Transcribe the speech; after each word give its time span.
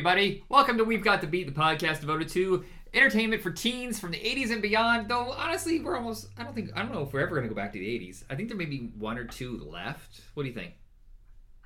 everybody. 0.00 0.42
Welcome 0.48 0.78
to 0.78 0.84
We've 0.84 1.04
Got 1.04 1.20
to 1.20 1.26
Beat, 1.26 1.44
the 1.44 1.52
podcast 1.60 2.00
devoted 2.00 2.30
to 2.30 2.64
entertainment 2.94 3.42
for 3.42 3.50
teens 3.50 4.00
from 4.00 4.12
the 4.12 4.16
80s 4.16 4.50
and 4.50 4.62
beyond. 4.62 5.10
Though, 5.10 5.30
honestly, 5.32 5.78
we're 5.80 5.94
almost, 5.94 6.28
I 6.38 6.42
don't 6.42 6.54
think, 6.54 6.70
I 6.74 6.78
don't 6.80 6.90
know 6.90 7.02
if 7.02 7.12
we're 7.12 7.20
ever 7.20 7.34
going 7.36 7.42
to 7.46 7.50
go 7.50 7.54
back 7.54 7.70
to 7.74 7.78
the 7.78 7.84
80s. 7.84 8.24
I 8.30 8.34
think 8.34 8.48
there 8.48 8.56
may 8.56 8.64
be 8.64 8.92
one 8.96 9.18
or 9.18 9.26
two 9.26 9.58
left. 9.70 10.22
What 10.32 10.44
do 10.44 10.48
you 10.48 10.54
think? 10.54 10.72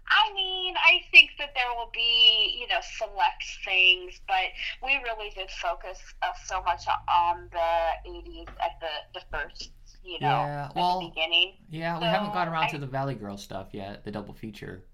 I 0.09 0.35
mean, 0.35 0.75
I 0.77 0.99
think 1.13 1.31
that 1.39 1.51
there 1.55 1.65
will 1.79 1.93
be, 1.95 2.57
you 2.61 2.67
know, 2.67 2.81
select 2.99 3.45
things, 3.65 4.21
but 4.27 4.47
we 4.83 4.95
really 5.05 5.31
did 5.37 5.49
focus 5.53 6.01
uh, 6.23 6.31
so 6.45 6.61
much 6.65 6.83
on 7.09 7.49
the 7.53 8.11
80s 8.11 8.49
at 8.61 8.81
the, 8.81 9.21
the 9.21 9.25
first, 9.31 9.71
you 10.03 10.19
know, 10.19 10.27
Yeah, 10.27 10.65
at 10.71 10.75
well, 10.75 10.99
the 11.03 11.09
beginning. 11.11 11.53
Yeah, 11.71 12.01
we 12.01 12.07
haven't 12.07 12.33
gotten 12.33 12.53
around 12.53 12.65
I- 12.65 12.71
to 12.71 12.79
the 12.79 12.87
Valley 12.89 13.15
Girl 13.15 13.37
stuff 13.37 13.69
yet, 13.71 14.05
the 14.05 14.11
double 14.11 14.35
feature. 14.35 14.87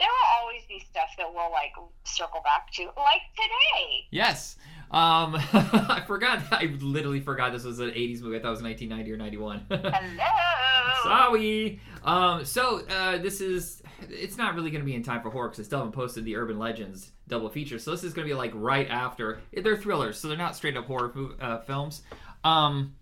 There 0.00 0.08
will 0.08 0.40
always 0.40 0.62
be 0.68 0.80
stuff 0.90 1.10
that 1.18 1.32
we'll, 1.32 1.52
like, 1.52 1.72
circle 2.04 2.40
back 2.42 2.72
to, 2.72 2.84
like 2.96 3.22
today. 3.36 4.08
Yes. 4.10 4.56
Um, 4.90 5.36
I 5.52 6.02
forgot. 6.06 6.42
I 6.50 6.74
literally 6.80 7.20
forgot 7.20 7.52
this 7.52 7.64
was 7.64 7.78
an 7.78 7.90
80s 7.90 8.22
movie. 8.22 8.38
I 8.38 8.40
thought 8.40 8.48
it 8.48 8.50
was 8.50 8.62
1990 8.62 9.12
or 9.12 9.16
91. 9.16 9.66
Hello. 9.70 11.02
Sorry. 11.04 11.80
Um, 12.02 12.44
so 12.44 12.80
uh, 12.88 13.18
this 13.18 13.40
is 13.40 13.82
it's 14.08 14.36
not 14.36 14.54
really 14.54 14.70
going 14.70 14.80
to 14.80 14.86
be 14.86 14.94
in 14.94 15.02
time 15.02 15.22
for 15.22 15.30
horror 15.30 15.48
because 15.48 15.64
I 15.64 15.66
still 15.66 15.78
haven't 15.78 15.92
posted 15.92 16.24
the 16.24 16.36
Urban 16.36 16.58
Legends 16.58 17.12
double 17.28 17.48
feature. 17.48 17.78
So 17.78 17.90
this 17.92 18.02
is 18.02 18.12
going 18.12 18.26
to 18.26 18.32
be 18.32 18.36
like 18.36 18.52
right 18.54 18.88
after. 18.88 19.40
They're 19.52 19.76
thrillers, 19.76 20.18
so 20.18 20.28
they're 20.28 20.36
not 20.36 20.56
straight 20.56 20.76
up 20.76 20.86
horror 20.86 21.12
uh, 21.40 21.58
films. 21.60 22.02
Um, 22.42 22.96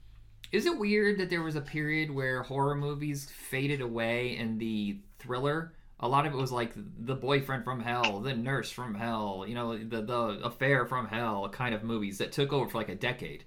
is 0.52 0.66
it 0.66 0.78
weird 0.78 1.18
that 1.18 1.30
there 1.30 1.42
was 1.42 1.56
a 1.56 1.60
period 1.60 2.10
where 2.10 2.42
horror 2.42 2.74
movies 2.74 3.30
faded 3.30 3.80
away 3.80 4.36
and 4.36 4.58
the 4.58 4.98
thriller? 5.18 5.72
A 6.00 6.08
lot 6.08 6.26
of 6.26 6.32
it 6.32 6.36
was 6.36 6.52
like 6.52 6.72
the 6.76 7.14
boyfriend 7.14 7.64
from 7.64 7.80
hell, 7.80 8.20
the 8.20 8.34
nurse 8.34 8.70
from 8.70 8.94
hell, 8.94 9.44
you 9.46 9.54
know, 9.54 9.76
the 9.76 10.02
the 10.02 10.40
affair 10.44 10.86
from 10.86 11.06
hell 11.06 11.48
kind 11.48 11.74
of 11.74 11.82
movies 11.82 12.18
that 12.18 12.32
took 12.32 12.52
over 12.52 12.68
for 12.68 12.78
like 12.78 12.88
a 12.88 12.94
decade. 12.94 13.44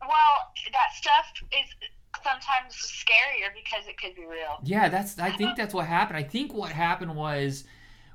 Well, 0.00 0.52
that 0.72 0.92
stuff 0.96 1.26
is 1.52 1.74
sometimes 2.22 2.74
scarier 2.74 3.50
because 3.54 3.86
it 3.88 3.98
could 4.00 4.14
be 4.14 4.26
real. 4.26 4.60
Yeah, 4.64 4.88
that's. 4.88 5.18
I 5.18 5.30
think 5.30 5.56
that's 5.56 5.74
what 5.74 5.86
happened. 5.86 6.16
I 6.16 6.22
think 6.22 6.54
what 6.54 6.70
happened 6.70 7.14
was 7.16 7.64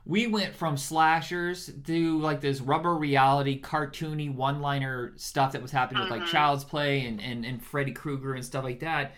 we 0.05 0.27
went 0.27 0.55
from 0.55 0.77
slashers 0.77 1.71
to 1.85 2.19
like 2.19 2.41
this 2.41 2.61
rubber 2.61 2.95
reality, 2.95 3.61
cartoony 3.61 4.33
one-liner 4.33 5.13
stuff 5.17 5.51
that 5.53 5.61
was 5.61 5.71
happening 5.71 6.01
with 6.01 6.11
like 6.11 6.23
Mhm. 6.23 6.27
Child's 6.27 6.63
Play 6.63 7.05
and 7.05 7.21
and 7.21 7.45
and 7.45 7.63
Freddy 7.63 7.91
Krueger 7.91 8.33
and 8.33 8.43
stuff 8.45 8.63
like 8.63 8.79
that. 8.79 9.15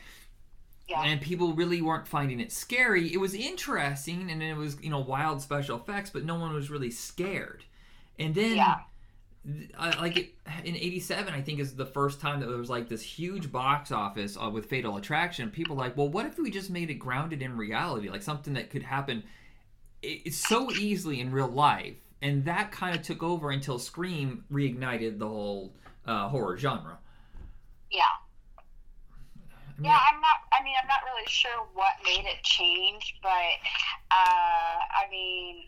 Yeah. 0.88 1.02
And 1.04 1.20
people 1.20 1.54
really 1.54 1.82
weren't 1.82 2.08
finding 2.08 2.40
it 2.40 2.52
scary. 2.52 3.12
It 3.12 3.18
was 3.18 3.34
interesting 3.34 4.30
and 4.30 4.44
it 4.44 4.56
was 4.56 4.78
you 4.82 4.90
know 4.90 5.00
wild 5.00 5.42
special 5.42 5.78
effects, 5.78 6.10
but 6.10 6.26
no 6.26 6.36
one 6.36 6.54
was 6.54 6.70
really 6.70 6.92
scared. 6.92 7.64
And 8.20 8.34
then. 8.36 8.58
Yeah. 8.58 8.80
I 9.78 9.96
like 10.02 10.18
it 10.18 10.34
in 10.64 10.76
'87. 10.76 11.32
I 11.32 11.40
think 11.40 11.60
is 11.60 11.76
the 11.76 11.86
first 11.86 12.20
time 12.20 12.40
that 12.40 12.48
there 12.48 12.58
was 12.58 12.72
like 12.72 12.90
this 12.90 13.04
huge 13.04 13.52
box 13.52 13.92
office 13.92 14.36
uh, 14.44 14.50
with 14.50 14.66
Fatal 14.66 14.98
Attraction. 14.98 15.52
People 15.52 15.76
like, 15.76 15.96
well, 15.96 16.10
what 16.10 16.26
if 16.26 16.40
we 16.40 16.50
just 16.50 16.72
made 16.72 16.90
it 16.90 16.96
grounded 16.96 17.44
in 17.44 17.56
reality, 17.56 18.10
like 18.10 18.24
something 18.24 18.56
that 18.56 18.72
could 18.72 18.82
happen 18.82 19.22
it's 20.06 20.38
so 20.38 20.72
easily 20.72 21.20
in 21.20 21.32
real 21.32 21.48
life, 21.48 21.96
and 22.22 22.46
that 22.46 22.72
kind 22.72 22.96
of 22.96 23.02
took 23.02 23.24
over 23.24 23.52
until 23.52 23.80
Scream 23.80 24.46
reignited 24.52 25.20
the 25.20 25.28
whole 25.28 25.74
uh, 26.06 26.30
horror 26.30 26.58
genre. 26.58 26.98
Yeah. 29.80 29.90
I 29.90 29.92
mean, 29.92 29.92
Yeah, 29.92 30.00
I'm 30.12 30.22
not. 30.22 30.38
I 30.60 30.64
mean, 30.64 30.74
I'm 30.82 30.88
not 30.88 31.00
really 31.06 31.28
sure 31.28 31.66
what 31.74 31.94
made 32.06 32.26
it 32.26 32.44
change, 32.44 33.16
but 33.22 33.30
uh, 34.12 34.78
I 34.80 35.10
mean, 35.12 35.64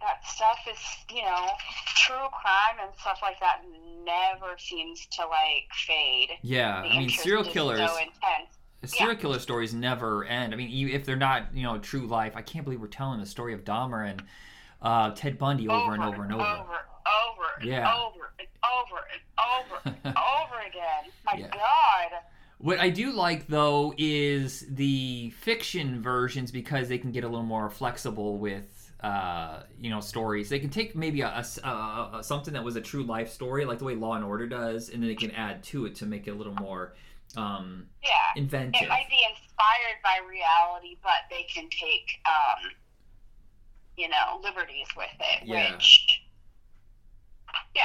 that 0.00 0.26
stuff 0.26 0.58
is, 0.70 0.78
you 1.14 1.22
know, 1.22 1.48
true 1.96 2.16
crime 2.32 2.84
and 2.84 2.90
stuff 3.00 3.18
like 3.22 3.38
that 3.40 3.62
never 4.04 4.56
seems 4.58 5.06
to 5.12 5.22
like 5.22 5.68
fade. 5.86 6.30
yeah. 6.42 6.82
The 6.82 6.88
I 6.88 6.98
mean, 6.98 7.08
serial 7.08 7.44
killers. 7.44 7.78
so 7.78 7.96
intense. 7.98 8.50
serial 8.84 9.16
killer 9.16 9.38
stories 9.38 9.72
never 9.74 10.24
end. 10.24 10.52
I 10.52 10.56
mean, 10.56 10.88
if 10.88 11.04
they're 11.04 11.16
not, 11.16 11.54
you 11.54 11.62
know, 11.62 11.78
true 11.78 12.06
life, 12.06 12.32
I 12.34 12.42
can't 12.42 12.64
believe 12.64 12.80
we're 12.80 12.88
telling 12.88 13.20
the 13.20 13.26
story 13.26 13.54
of 13.54 13.64
Dahmer 13.64 14.10
and 14.10 14.22
uh, 14.80 15.10
Ted 15.14 15.38
Bundy 15.38 15.68
over, 15.68 15.94
and 15.94 16.02
over 16.02 16.24
and 16.24 16.32
over. 16.32 16.42
over, 16.42 16.78
over, 17.06 17.44
and 17.60 17.68
Yeah. 17.68 17.94
over, 17.94 18.32
and 18.38 18.48
over, 18.64 19.00
and 19.12 19.22
over, 19.60 19.98
and 20.04 20.16
over 20.40 20.60
again. 20.66 21.10
My 21.24 21.34
Yeah. 21.34 21.48
God. 21.48 22.20
What 22.58 22.78
I 22.78 22.90
do 22.90 23.12
like 23.12 23.48
though 23.48 23.92
is 23.98 24.64
the 24.68 25.30
fiction 25.30 26.00
versions 26.00 26.52
because 26.52 26.88
they 26.88 26.98
can 26.98 27.10
get 27.10 27.24
a 27.24 27.28
little 27.28 27.44
more 27.44 27.68
flexible 27.70 28.38
with 28.38 28.78
uh, 29.00 29.64
you 29.76 29.90
know 29.90 30.00
stories. 30.00 30.48
They 30.48 30.60
can 30.60 30.70
take 30.70 30.94
maybe 30.94 31.22
a 31.22 31.42
something 32.22 32.54
that 32.54 32.62
was 32.62 32.76
a 32.76 32.80
true 32.80 33.02
life 33.02 33.30
story, 33.30 33.64
like 33.64 33.78
the 33.78 33.84
way 33.84 33.96
Law 33.96 34.14
and 34.14 34.24
Order 34.24 34.46
does, 34.46 34.90
and 34.90 35.02
then 35.02 35.08
they 35.08 35.16
can 35.16 35.32
add 35.32 35.64
to 35.64 35.86
it 35.86 35.96
to 35.96 36.06
make 36.06 36.28
it 36.28 36.30
a 36.30 36.34
little 36.34 36.54
more 36.54 36.94
um, 37.36 37.88
Yeah. 38.04 38.10
inventive. 38.36 38.82
It 38.82 38.88
might 38.88 39.08
be 39.08 39.18
inspired 39.28 39.98
by 40.04 40.18
reality, 40.28 40.98
but 41.02 41.24
they 41.30 41.44
can 41.44 41.68
take, 41.70 42.20
um, 42.26 42.70
you 43.96 44.08
know, 44.08 44.38
liberties 44.42 44.86
with 44.96 45.08
it, 45.18 45.46
Yeah. 45.48 45.72
which, 45.72 46.21
yeah. 47.74 47.82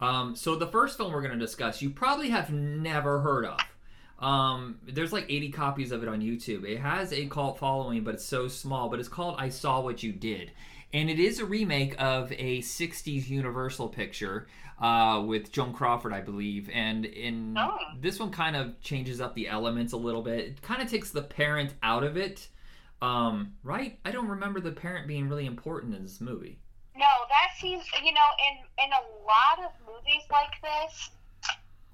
Um, 0.00 0.34
so 0.34 0.56
the 0.56 0.66
first 0.66 0.96
film 0.96 1.12
we're 1.12 1.20
going 1.22 1.38
to 1.38 1.44
discuss, 1.44 1.82
you 1.82 1.90
probably 1.90 2.30
have 2.30 2.50
never 2.50 3.20
heard 3.20 3.44
of. 3.44 3.58
Um, 4.18 4.78
there's 4.86 5.12
like 5.12 5.26
80 5.28 5.50
copies 5.50 5.92
of 5.92 6.02
it 6.02 6.08
on 6.08 6.20
YouTube. 6.20 6.64
It 6.64 6.78
has 6.80 7.12
a 7.12 7.26
cult 7.26 7.58
following, 7.58 8.04
but 8.04 8.14
it's 8.14 8.24
so 8.24 8.48
small. 8.48 8.88
But 8.88 9.00
it's 9.00 9.08
called 9.08 9.36
"I 9.38 9.48
Saw 9.48 9.80
What 9.80 10.02
You 10.02 10.12
Did," 10.12 10.52
and 10.92 11.08
it 11.08 11.18
is 11.18 11.38
a 11.38 11.44
remake 11.46 11.94
of 11.98 12.30
a 12.32 12.60
60s 12.60 13.28
Universal 13.28 13.88
picture 13.88 14.46
uh, 14.78 15.22
with 15.26 15.52
Joan 15.52 15.72
Crawford, 15.72 16.12
I 16.12 16.20
believe. 16.20 16.68
And 16.72 17.04
in 17.06 17.56
Oh. 17.58 17.76
this 17.98 18.18
one, 18.20 18.30
kind 18.30 18.56
of 18.56 18.78
changes 18.82 19.20
up 19.22 19.34
the 19.34 19.48
elements 19.48 19.92
a 19.94 19.98
little 19.98 20.22
bit. 20.22 20.38
It 20.40 20.62
kind 20.62 20.82
of 20.82 20.90
takes 20.90 21.10
the 21.10 21.22
parent 21.22 21.74
out 21.82 22.04
of 22.04 22.16
it. 22.18 22.48
Um, 23.02 23.54
right? 23.62 23.98
I 24.04 24.10
don't 24.10 24.28
remember 24.28 24.60
the 24.60 24.72
parent 24.72 25.08
being 25.08 25.28
really 25.30 25.46
important 25.46 25.94
in 25.94 26.02
this 26.02 26.20
movie. 26.20 26.58
No, 27.00 27.08
that 27.32 27.56
seems, 27.58 27.86
you 28.04 28.12
know, 28.12 28.30
in, 28.44 28.84
in 28.84 28.92
a 28.92 29.04
lot 29.24 29.56
of 29.64 29.72
movies 29.86 30.22
like 30.30 30.52
this, 30.60 31.08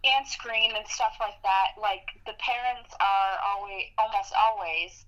and 0.02 0.26
Scream 0.26 0.74
and 0.74 0.86
stuff 0.88 1.14
like 1.20 1.40
that, 1.44 1.80
like, 1.80 2.02
the 2.26 2.34
parents 2.42 2.90
are 2.98 3.38
always, 3.46 3.84
almost 3.98 4.34
always, 4.34 5.06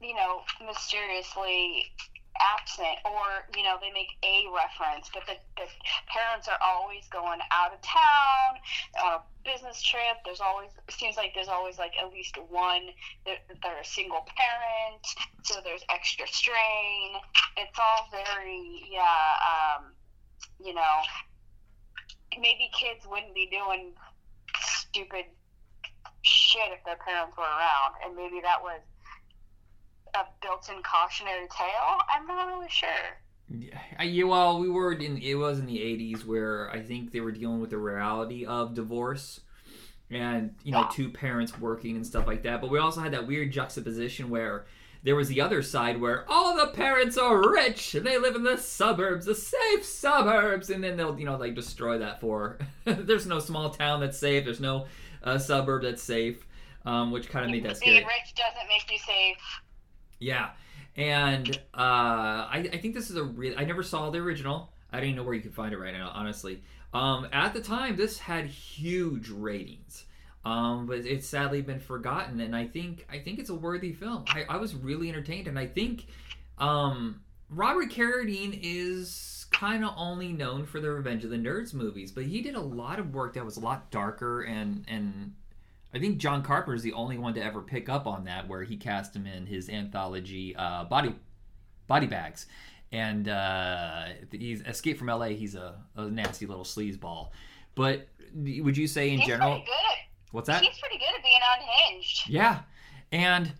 you 0.00 0.14
know, 0.14 0.42
mysteriously 0.64 1.90
absent 2.40 2.98
or 3.04 3.46
you 3.56 3.62
know 3.62 3.76
they 3.80 3.90
make 3.92 4.10
a 4.24 4.46
reference 4.50 5.10
but 5.12 5.22
the, 5.26 5.36
the 5.56 5.68
parents 6.10 6.48
are 6.48 6.58
always 6.62 7.06
going 7.08 7.38
out 7.52 7.72
of 7.72 7.80
town 7.82 8.58
on 9.04 9.12
a 9.18 9.22
business 9.44 9.82
trip. 9.82 10.18
There's 10.24 10.40
always 10.40 10.70
seems 10.90 11.16
like 11.16 11.32
there's 11.34 11.48
always 11.48 11.78
like 11.78 11.92
at 12.00 12.10
least 12.12 12.36
one 12.48 12.90
that 13.26 13.44
they're 13.62 13.80
a 13.80 13.84
single 13.84 14.26
parent 14.34 15.04
so 15.42 15.60
there's 15.62 15.84
extra 15.90 16.26
strain. 16.26 17.20
It's 17.56 17.78
all 17.78 18.08
very 18.10 18.82
yeah 18.90 19.38
um 19.46 19.92
you 20.58 20.74
know 20.74 20.96
maybe 22.40 22.70
kids 22.72 23.06
wouldn't 23.06 23.34
be 23.34 23.48
doing 23.50 23.92
stupid 24.60 25.26
shit 26.22 26.72
if 26.72 26.84
their 26.84 26.96
parents 26.96 27.36
were 27.36 27.44
around 27.44 27.94
and 28.04 28.16
maybe 28.16 28.40
that 28.42 28.62
was 28.62 28.80
a 30.14 30.24
built-in 30.42 30.82
cautionary 30.82 31.46
tale. 31.56 31.98
I'm 32.14 32.26
not 32.26 32.46
really 32.48 32.68
sure. 32.68 32.88
Yeah, 34.00 34.24
well, 34.24 34.58
we 34.58 34.68
were 34.70 34.92
in. 34.92 35.18
It 35.18 35.34
was 35.34 35.58
in 35.58 35.66
the 35.66 35.78
'80s 35.78 36.24
where 36.24 36.70
I 36.70 36.80
think 36.80 37.12
they 37.12 37.20
were 37.20 37.32
dealing 37.32 37.60
with 37.60 37.70
the 37.70 37.78
reality 37.78 38.46
of 38.46 38.74
divorce, 38.74 39.40
and 40.10 40.54
you 40.64 40.72
know, 40.72 40.80
Yeah. 40.80 40.90
two 40.92 41.10
parents 41.10 41.58
working 41.60 41.96
and 41.96 42.06
stuff 42.06 42.26
like 42.26 42.42
that. 42.44 42.60
But 42.62 42.70
we 42.70 42.78
also 42.78 43.00
had 43.00 43.12
that 43.12 43.26
weird 43.26 43.52
juxtaposition 43.52 44.30
where 44.30 44.64
there 45.02 45.14
was 45.14 45.28
the 45.28 45.42
other 45.42 45.60
side 45.60 46.00
where 46.00 46.24
all 46.30 46.56
the 46.56 46.68
parents 46.68 47.18
are 47.18 47.50
rich 47.50 47.94
and 47.94 48.06
they 48.06 48.16
live 48.16 48.34
in 48.34 48.42
the 48.44 48.56
suburbs, 48.56 49.26
the 49.26 49.34
safe 49.34 49.84
suburbs, 49.84 50.70
and 50.70 50.82
then 50.82 50.96
they'll 50.96 51.18
you 51.18 51.26
know 51.26 51.36
like 51.36 51.54
destroy 51.54 51.98
that 51.98 52.20
for. 52.20 52.58
there's 52.84 53.26
no 53.26 53.38
small 53.40 53.68
town 53.68 54.00
that's 54.00 54.18
safe. 54.18 54.44
There's 54.46 54.60
no 54.60 54.86
uh, 55.22 55.36
suburb 55.36 55.82
that's 55.82 56.02
safe, 56.02 56.46
um, 56.86 57.10
which 57.12 57.28
kind 57.28 57.44
of 57.44 57.50
made 57.50 57.64
that 57.64 57.76
scary. 57.76 57.96
Being 57.96 58.06
rich 58.06 58.34
doesn't 58.34 58.68
make 58.68 58.90
you 58.90 58.98
safe. 58.98 59.36
Yeah, 60.24 60.50
and 60.96 61.54
uh, 61.74 62.48
I, 62.48 62.70
I 62.72 62.78
think 62.78 62.94
this 62.94 63.10
is 63.10 63.16
a 63.16 63.24
real. 63.24 63.54
I 63.58 63.64
never 63.64 63.82
saw 63.82 64.08
the 64.08 64.18
original. 64.18 64.70
I 64.90 65.00
don't 65.00 65.14
know 65.14 65.22
where 65.22 65.34
you 65.34 65.42
can 65.42 65.52
find 65.52 65.74
it 65.74 65.78
right 65.78 65.92
now, 65.92 66.10
honestly. 66.14 66.62
Um, 66.94 67.28
at 67.32 67.52
the 67.52 67.60
time, 67.60 67.96
this 67.96 68.18
had 68.18 68.46
huge 68.46 69.28
ratings, 69.28 70.06
um, 70.44 70.86
but 70.86 71.00
it's 71.00 71.26
sadly 71.26 71.60
been 71.60 71.80
forgotten. 71.80 72.40
And 72.40 72.56
I 72.56 72.66
think 72.66 73.06
I 73.10 73.18
think 73.18 73.38
it's 73.38 73.50
a 73.50 73.54
worthy 73.54 73.92
film. 73.92 74.24
I, 74.28 74.44
I 74.48 74.56
was 74.56 74.74
really 74.74 75.10
entertained, 75.10 75.46
and 75.46 75.58
I 75.58 75.66
think 75.66 76.06
um, 76.58 77.20
Robert 77.50 77.90
Carradine 77.90 78.58
is 78.62 79.46
kind 79.50 79.84
of 79.84 79.92
only 79.98 80.32
known 80.32 80.64
for 80.64 80.80
the 80.80 80.90
Revenge 80.90 81.24
of 81.24 81.30
the 81.30 81.36
Nerds 81.36 81.74
movies, 81.74 82.10
but 82.10 82.24
he 82.24 82.40
did 82.40 82.54
a 82.54 82.60
lot 82.60 82.98
of 82.98 83.12
work 83.12 83.34
that 83.34 83.44
was 83.44 83.58
a 83.58 83.60
lot 83.60 83.90
darker 83.90 84.42
and 84.42 84.84
and 84.88 85.34
I 85.94 85.98
think 86.00 86.18
John 86.18 86.42
Carpenter 86.42 86.74
is 86.74 86.82
the 86.82 86.92
only 86.94 87.18
one 87.18 87.34
to 87.34 87.42
ever 87.44 87.60
pick 87.62 87.88
up 87.88 88.06
on 88.06 88.24
that, 88.24 88.48
where 88.48 88.62
he 88.64 88.76
cast 88.76 89.14
him 89.14 89.26
in 89.26 89.46
his 89.46 89.68
anthology 89.68 90.54
uh, 90.56 90.84
Body 90.84 91.14
body 91.86 92.06
bags, 92.06 92.46
and 92.92 93.28
uh, 93.28 94.06
he's 94.32 94.60
Escape 94.62 94.98
from 94.98 95.08
L.A. 95.08 95.34
He's 95.34 95.54
a, 95.54 95.76
a 95.96 96.06
nasty 96.06 96.46
little 96.46 96.64
sleazeball. 96.64 97.28
But 97.74 98.08
would 98.34 98.76
you 98.76 98.86
say 98.86 99.10
in 99.10 99.18
He's 99.20 99.28
general? 99.28 99.50
pretty 99.52 99.66
good. 99.66 99.98
What's 100.32 100.46
that? 100.48 100.62
He's 100.62 100.78
pretty 100.78 100.98
good 100.98 101.14
at 101.16 101.22
being 101.22 101.40
unhinged. 101.60 102.28
Yeah, 102.28 102.60
and 103.12 103.52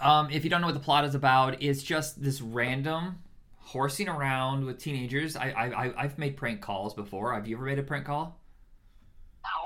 um, 0.00 0.30
if 0.30 0.44
you 0.44 0.50
don't 0.50 0.60
know 0.60 0.66
what 0.68 0.74
the 0.74 0.80
plot 0.80 1.04
is 1.04 1.14
about, 1.16 1.62
it's 1.62 1.82
just 1.82 2.22
this 2.22 2.40
random 2.40 3.18
horsing 3.58 4.08
around 4.08 4.64
with 4.64 4.78
teenagers. 4.78 5.34
I, 5.36 5.50
I 5.50 5.64
I- 5.86 6.02
I've 6.04 6.18
made 6.18 6.36
prank 6.36 6.60
calls 6.60 6.94
before. 6.94 7.34
Have 7.34 7.48
you 7.48 7.56
ever 7.56 7.64
made 7.64 7.78
a 7.80 7.82
prank 7.82 8.04
call? 8.06 8.38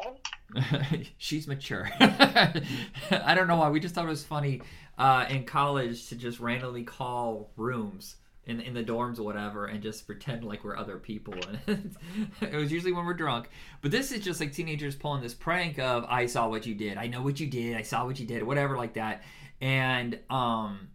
No. 0.05 0.17
She's 1.19 1.47
mature. 1.47 1.89
I 2.01 3.35
don't 3.35 3.49
know 3.49 3.57
why. 3.57 3.71
We 3.71 3.81
just 3.81 3.95
thought 3.95 4.05
it 4.05 4.09
was 4.09 4.25
funny 4.25 4.63
uh, 4.99 5.27
in 5.29 5.45
college 5.45 6.09
to 6.09 6.17
just 6.17 6.41
randomly 6.41 6.85
call 6.85 7.51
rooms 7.57 8.17
in 8.47 8.61
in 8.61 8.75
the 8.75 8.83
dorms 8.83 9.19
or 9.19 9.23
whatever 9.23 9.67
and 9.67 9.83
just 9.83 10.07
pretend 10.07 10.45
like 10.45 10.65
we're 10.65 10.77
other 10.77 10.99
people. 10.99 11.35
And 11.67 11.95
it 12.41 12.55
was 12.55 12.73
usually 12.73 12.93
when 12.93 13.05
we're 13.05 13.15
drunk. 13.15 13.49
But 13.83 13.91
this 13.91 14.13
is 14.13 14.25
just 14.25 14.41
like 14.41 14.53
teenagers 14.53 14.97
pulling 14.97 15.23
this 15.23 15.35
prank 15.35 15.79
of 15.79 16.05
I 16.05 16.27
saw 16.27 16.49
what 16.49 16.67
you 16.67 16.75
did. 16.75 16.99
I 16.99 17.07
know 17.07 17.23
what 17.23 17.41
you 17.41 17.47
did. 17.47 17.77
I 17.77 17.83
saw 17.83 18.05
what 18.05 18.19
you 18.19 18.27
did. 18.27 18.43
Whatever 18.43 18.77
like 18.77 18.95
that. 18.95 19.23
And 19.61 20.19
um 20.29 20.89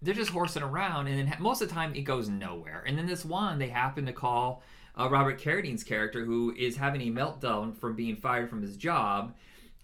they're 0.00 0.14
just 0.14 0.30
horsing 0.30 0.62
around 0.62 1.08
and 1.08 1.18
then 1.18 1.36
most 1.40 1.60
of 1.60 1.68
the 1.68 1.74
time 1.74 1.94
it 1.94 2.02
goes 2.02 2.28
nowhere. 2.28 2.84
And 2.86 2.96
then 2.96 3.06
this 3.06 3.24
one 3.24 3.58
they 3.58 3.68
happen 3.68 4.06
to 4.06 4.12
call 4.12 4.62
uh, 4.98 5.08
Robert 5.08 5.38
Carradine's 5.38 5.84
character, 5.84 6.24
who 6.24 6.54
is 6.56 6.76
having 6.76 7.02
a 7.02 7.10
meltdown 7.10 7.76
from 7.76 7.94
being 7.94 8.16
fired 8.16 8.50
from 8.50 8.62
his 8.62 8.76
job, 8.76 9.34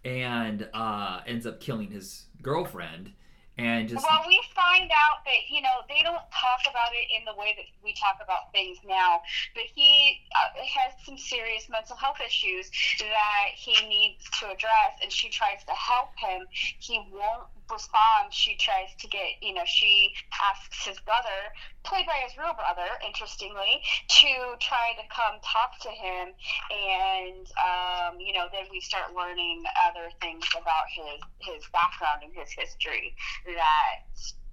and 0.04 0.68
uh, 0.74 1.20
ends 1.26 1.46
up 1.46 1.60
killing 1.60 1.90
his 1.90 2.26
girlfriend, 2.42 3.12
and 3.56 3.88
just 3.88 4.04
Well, 4.04 4.24
we 4.26 4.42
find 4.54 4.90
out 4.90 5.24
that 5.24 5.48
you 5.48 5.62
know 5.62 5.86
they 5.88 6.02
don't 6.02 6.26
talk 6.34 6.60
about 6.68 6.90
it 6.92 7.06
in 7.16 7.24
the 7.24 7.38
way 7.38 7.54
that 7.56 7.64
we 7.84 7.94
talk 7.94 8.18
about 8.22 8.50
things 8.52 8.78
now. 8.84 9.22
But 9.54 9.64
he 9.74 10.20
uh, 10.34 10.60
has 10.60 10.92
some 11.06 11.16
serious 11.16 11.68
mental 11.70 11.96
health 11.96 12.18
issues 12.24 12.70
that 12.98 13.54
he 13.54 13.74
needs 13.86 14.28
to 14.40 14.46
address, 14.46 14.98
and 15.02 15.12
she 15.12 15.28
tries 15.30 15.62
to 15.64 15.72
help 15.72 16.10
him. 16.18 16.46
He 16.80 16.98
won't 17.12 17.46
respond. 17.70 18.32
She 18.32 18.56
tries 18.56 18.94
to 19.00 19.08
get 19.08 19.40
you 19.40 19.54
know 19.54 19.64
she 19.66 20.12
asks 20.32 20.86
his 20.86 20.98
brother, 21.00 21.52
played 21.84 22.06
by 22.06 22.20
his 22.24 22.36
real 22.36 22.54
brother, 22.54 22.88
interestingly, 23.06 23.82
to 24.08 24.32
try 24.60 24.94
to 24.96 25.04
come 25.08 25.40
talk 25.42 25.78
to 25.82 25.90
him, 25.90 26.34
and 26.70 27.46
um, 27.58 28.20
you 28.20 28.32
know 28.32 28.46
then 28.52 28.66
we 28.70 28.80
start 28.80 29.14
learning 29.14 29.64
other 29.86 30.10
things 30.20 30.44
about 30.60 30.84
his 30.90 31.20
his 31.40 31.64
background 31.72 32.22
and 32.22 32.32
his 32.34 32.50
history 32.52 33.14
that 33.46 34.04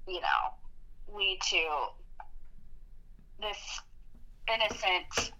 you 0.07 0.21
know 0.21 0.41
lead 1.13 1.39
to 1.41 1.63
this 3.41 3.81
innocent 4.47 5.31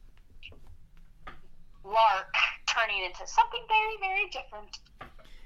lark 1.83 2.33
turning 2.67 3.03
into 3.03 3.25
something 3.25 3.62
very 3.67 3.97
very 4.00 4.29
different 4.29 4.77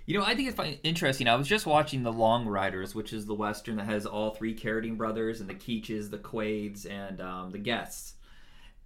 You 0.06 0.20
know, 0.20 0.26
I 0.26 0.36
think 0.36 0.50
it's 0.50 0.80
interesting. 0.84 1.28
I 1.28 1.36
was 1.36 1.48
just 1.48 1.66
watching 1.66 2.04
The 2.04 2.14
Long 2.14 2.48
Riders, 2.48 2.94
which 2.94 3.12
is 3.12 3.26
the 3.26 3.34
western 3.34 3.78
that 3.78 3.86
has 3.86 4.06
all 4.06 4.32
three 4.32 4.56
Carradine 4.56 4.98
brothers 4.98 5.42
and 5.42 5.50
the 5.50 5.56
Keaches, 5.56 6.12
the 6.12 6.20
Quaids, 6.20 6.86
and 6.86 7.20
um, 7.20 7.50
the 7.50 7.58
guests. 7.58 8.14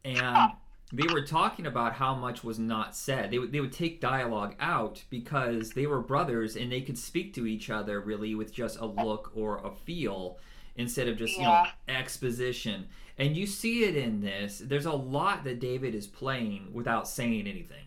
And 0.06 0.54
they 0.94 1.12
were 1.13 1.21
talking 1.21 1.68
about 1.68 1.94
how 1.94 2.16
much 2.16 2.44
was 2.44 2.57
not 2.57 2.95
said. 2.95 3.31
They 3.31 3.38
would 3.38 3.51
they 3.51 3.60
would 3.60 3.74
take 3.74 4.00
dialogue 4.00 4.56
out 4.60 5.04
because 5.10 5.71
they 5.71 5.86
were 5.86 6.01
brothers 6.01 6.56
and 6.56 6.71
they 6.71 6.81
could 6.81 6.98
speak 6.98 7.33
to 7.36 7.45
each 7.45 7.69
other 7.69 8.00
really 8.00 8.33
with 8.33 8.54
just 8.54 8.80
a 8.80 8.86
look 8.86 9.31
or 9.36 9.57
a 9.57 9.71
feel 9.71 10.38
instead 10.77 11.07
of 11.07 11.18
just 11.18 11.36
you 11.36 11.44
know 11.44 11.66
exposition. 11.88 12.88
And 13.18 13.36
you 13.36 13.45
see 13.45 13.83
it 13.83 13.98
in 13.98 14.21
this. 14.21 14.60
There's 14.60 14.86
a 14.86 14.94
lot 14.94 15.44
that 15.44 15.60
David 15.60 15.94
is 15.94 16.07
playing 16.07 16.69
without 16.71 17.07
saying 17.07 17.48
anything. 17.48 17.83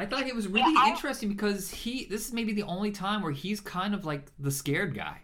I 0.00 0.06
thought 0.06 0.26
it 0.26 0.34
was 0.34 0.48
really 0.48 0.72
Yeah, 0.72 0.88
interesting 0.88 1.28
because 1.28 1.70
he 1.70 2.06
this 2.06 2.26
is 2.26 2.32
maybe 2.32 2.52
the 2.54 2.62
only 2.62 2.90
time 2.90 3.22
where 3.22 3.32
he's 3.32 3.60
kind 3.60 3.94
of 3.94 4.04
like 4.06 4.22
the 4.38 4.50
scared 4.50 4.94
guy. 4.94 5.18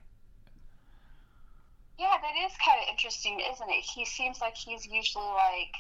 yeah 1.98 2.16
that 2.20 2.34
is 2.44 2.52
kind 2.64 2.78
of 2.82 2.86
interesting 2.90 3.40
isn't 3.40 3.70
it 3.70 3.82
he 3.94 4.04
seems 4.04 4.40
like 4.42 4.54
he's 4.54 4.86
usually 4.86 5.24
like 5.46 5.74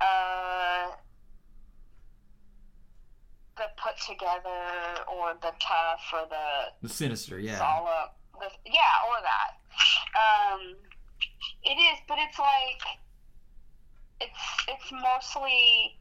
uh 0.00 0.90
the 3.56 3.64
put 3.82 3.96
together 4.06 4.60
or 5.14 5.34
the 5.40 5.52
tough 5.58 6.04
or 6.12 6.26
the 6.28 6.46
The 6.86 6.88
sinister, 6.92 7.38
yeah. 7.38 7.56
solid 7.58 8.10
the, 8.40 8.48
yeah 8.66 9.08
or 9.08 9.16
that 9.30 9.50
um 10.24 10.60
it 11.64 11.76
is 11.88 11.98
but 12.08 12.18
it's 12.18 12.38
like 12.38 12.82
it's 14.20 14.44
it's 14.68 14.92
mostly 14.92 15.96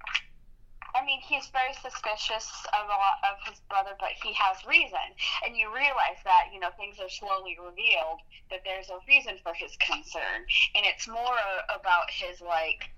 I 0.95 1.05
mean, 1.05 1.21
he's 1.21 1.47
very 1.47 1.73
suspicious 1.73 2.51
of 2.73 2.85
a 2.87 2.97
lot 2.97 3.19
of 3.23 3.39
his 3.47 3.59
brother, 3.69 3.95
but 3.99 4.11
he 4.23 4.33
has 4.33 4.65
reason, 4.65 5.07
and 5.45 5.55
you 5.55 5.73
realize 5.73 6.19
that 6.25 6.51
you 6.53 6.59
know 6.59 6.69
things 6.77 6.99
are 6.99 7.09
slowly 7.09 7.57
revealed 7.59 8.19
that 8.49 8.61
there's 8.65 8.89
a 8.89 8.99
reason 9.07 9.39
for 9.43 9.53
his 9.53 9.75
concern, 9.79 10.43
and 10.75 10.85
it's 10.85 11.07
more 11.07 11.39
about 11.73 12.09
his 12.11 12.41
like 12.41 12.91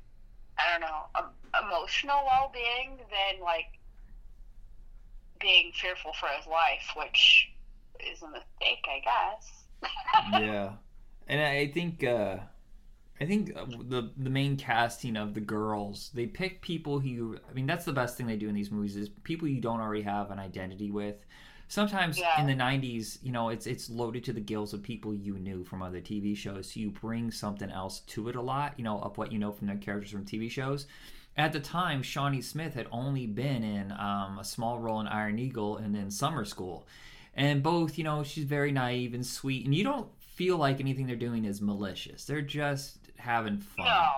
I 0.57 0.77
don't 0.77 0.81
know 0.81 1.29
emotional 1.61 2.25
well-being 2.25 2.97
than 2.97 3.41
like 3.41 3.77
being 5.39 5.71
fearful 5.73 6.13
for 6.19 6.29
his 6.29 6.47
life, 6.47 6.87
which 6.95 7.49
is 7.99 8.21
a 8.21 8.29
mistake, 8.29 8.85
I 8.89 8.99
guess. 9.03 9.63
yeah. 10.41 10.71
And 11.27 11.41
I 11.41 11.67
think 11.67 12.03
uh 12.03 12.37
I 13.21 13.25
think 13.25 13.55
uh, 13.55 13.65
the 13.87 14.11
the 14.17 14.29
main 14.29 14.57
casting 14.57 15.15
of 15.17 15.33
the 15.33 15.39
girls, 15.41 16.09
they 16.13 16.25
pick 16.25 16.61
people 16.61 16.99
who 16.99 17.37
I 17.49 17.53
mean 17.53 17.67
that's 17.67 17.85
the 17.85 17.93
best 17.93 18.17
thing 18.17 18.27
they 18.27 18.35
do 18.37 18.49
in 18.49 18.55
these 18.55 18.71
movies 18.71 18.95
is 18.95 19.09
people 19.09 19.47
you 19.47 19.61
don't 19.61 19.79
already 19.81 20.01
have 20.03 20.31
an 20.31 20.39
identity 20.39 20.91
with. 20.91 21.15
Sometimes 21.69 22.19
Yeah. 22.19 22.39
in 22.39 22.45
the 22.45 22.53
90s, 22.55 23.17
you 23.23 23.31
know, 23.31 23.49
it's 23.49 23.65
it's 23.67 23.89
loaded 23.89 24.23
to 24.25 24.33
the 24.33 24.41
gills 24.41 24.73
of 24.73 24.83
people 24.83 25.13
you 25.13 25.35
knew 25.39 25.63
from 25.63 25.81
other 25.81 26.01
TV 26.01 26.35
shows. 26.35 26.71
So 26.71 26.79
you 26.79 26.91
bring 26.91 27.31
something 27.31 27.69
else 27.71 27.99
to 28.01 28.29
it 28.29 28.35
a 28.35 28.41
lot, 28.41 28.73
you 28.77 28.83
know, 28.83 28.99
of 28.99 29.17
what 29.17 29.31
you 29.31 29.39
know 29.39 29.51
from 29.51 29.67
their 29.67 29.77
characters 29.77 30.11
from 30.11 30.25
TV 30.25 30.49
shows. 30.49 30.85
At 31.35 31.51
the 31.53 31.59
time, 31.59 32.03
Shawnee 32.03 32.41
Smith 32.41 32.75
had 32.75 32.87
only 32.91 33.25
been 33.25 33.63
in 33.63 33.91
um, 33.93 34.37
a 34.39 34.43
small 34.43 34.77
role 34.79 34.99
in 34.99 35.07
Iron 35.07 35.39
Eagle 35.39 35.77
and 35.77 35.95
then 35.95 36.11
Summer 36.11 36.45
School. 36.45 36.85
And 37.35 37.63
both, 37.63 37.97
you 37.97 38.03
know, 38.03 38.21
she's 38.23 38.43
very 38.43 38.71
naive 38.71 39.15
and 39.15 39.25
sweet, 39.25 39.65
and 39.65 39.73
you 39.73 39.83
don't 39.83 40.09
feel 40.19 40.57
like 40.57 40.79
anything 40.79 41.07
they're 41.07 41.15
doing 41.15 41.45
is 41.45 41.59
malicious. 41.61 42.25
They're 42.25 42.41
just 42.41 42.99
having 43.23 43.59
fun. 43.59 43.85
No. 43.85 44.09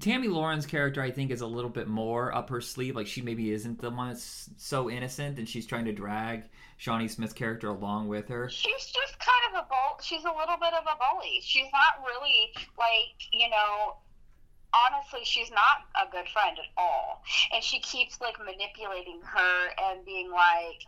Tammy 0.00 0.28
Lauren's 0.28 0.66
character, 0.66 1.00
I 1.00 1.10
think, 1.10 1.30
is 1.30 1.40
a 1.40 1.46
little 1.46 1.70
bit 1.70 1.88
more 1.88 2.34
up 2.34 2.50
her 2.50 2.60
sleeve. 2.60 2.94
Like 2.94 3.06
she 3.06 3.22
maybe 3.22 3.50
isn't 3.52 3.80
the 3.80 3.90
one 3.90 4.08
that's 4.08 4.50
so 4.58 4.90
innocent, 4.90 5.38
and 5.38 5.48
she's 5.48 5.64
trying 5.64 5.86
to 5.86 5.92
drag 5.92 6.44
Shawnee 6.76 7.08
Smith's 7.08 7.32
character 7.32 7.68
along 7.68 8.08
with 8.08 8.28
her. 8.28 8.50
She's 8.50 8.86
just 8.86 9.18
kind 9.18 9.54
of 9.54 9.64
a 9.64 9.68
bull. 9.68 9.98
She's 10.02 10.24
a 10.24 10.32
little 10.38 10.58
bit 10.60 10.74
of 10.74 10.84
a 10.84 10.96
bully. 10.98 11.40
She's 11.42 11.68
not 11.72 12.04
really 12.04 12.50
like 12.76 13.16
you 13.32 13.48
know. 13.48 13.96
Honestly, 14.74 15.20
she's 15.24 15.50
not 15.50 15.88
a 15.96 16.10
good 16.12 16.28
friend 16.28 16.58
at 16.58 16.68
all, 16.76 17.22
and 17.54 17.64
she 17.64 17.80
keeps 17.80 18.20
like 18.20 18.38
manipulating 18.38 19.18
her 19.24 19.68
and 19.82 20.04
being 20.04 20.30
like, 20.30 20.84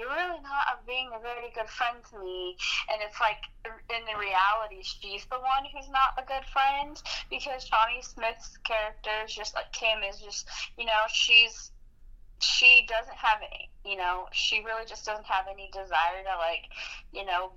"You're 0.00 0.08
really 0.08 0.40
not 0.40 0.86
being 0.86 1.10
a 1.12 1.20
very 1.20 1.50
good 1.54 1.68
friend 1.68 1.98
to 2.10 2.18
me." 2.18 2.56
And 2.88 3.02
it's 3.02 3.20
like, 3.20 3.44
in 3.66 4.02
the 4.06 4.16
reality, 4.18 4.82
she's 4.82 5.26
the 5.26 5.38
one 5.38 5.66
who's 5.68 5.90
not 5.90 6.16
a 6.16 6.24
good 6.24 6.46
friend 6.46 6.96
because 7.28 7.66
Shawnee 7.66 8.00
Smith's 8.00 8.56
character 8.64 9.12
is 9.24 9.34
just 9.34 9.54
like 9.54 9.70
Kim 9.72 10.02
is 10.02 10.18
just, 10.20 10.48
you 10.78 10.86
know, 10.86 11.04
she's 11.12 11.70
she 12.40 12.86
doesn't 12.88 13.16
have 13.16 13.42
any, 13.42 13.68
you 13.84 13.96
know, 13.96 14.26
she 14.32 14.64
really 14.64 14.86
just 14.86 15.04
doesn't 15.04 15.26
have 15.26 15.44
any 15.52 15.70
desire 15.70 16.24
to 16.24 16.36
like, 16.38 16.64
you 17.12 17.26
know, 17.26 17.52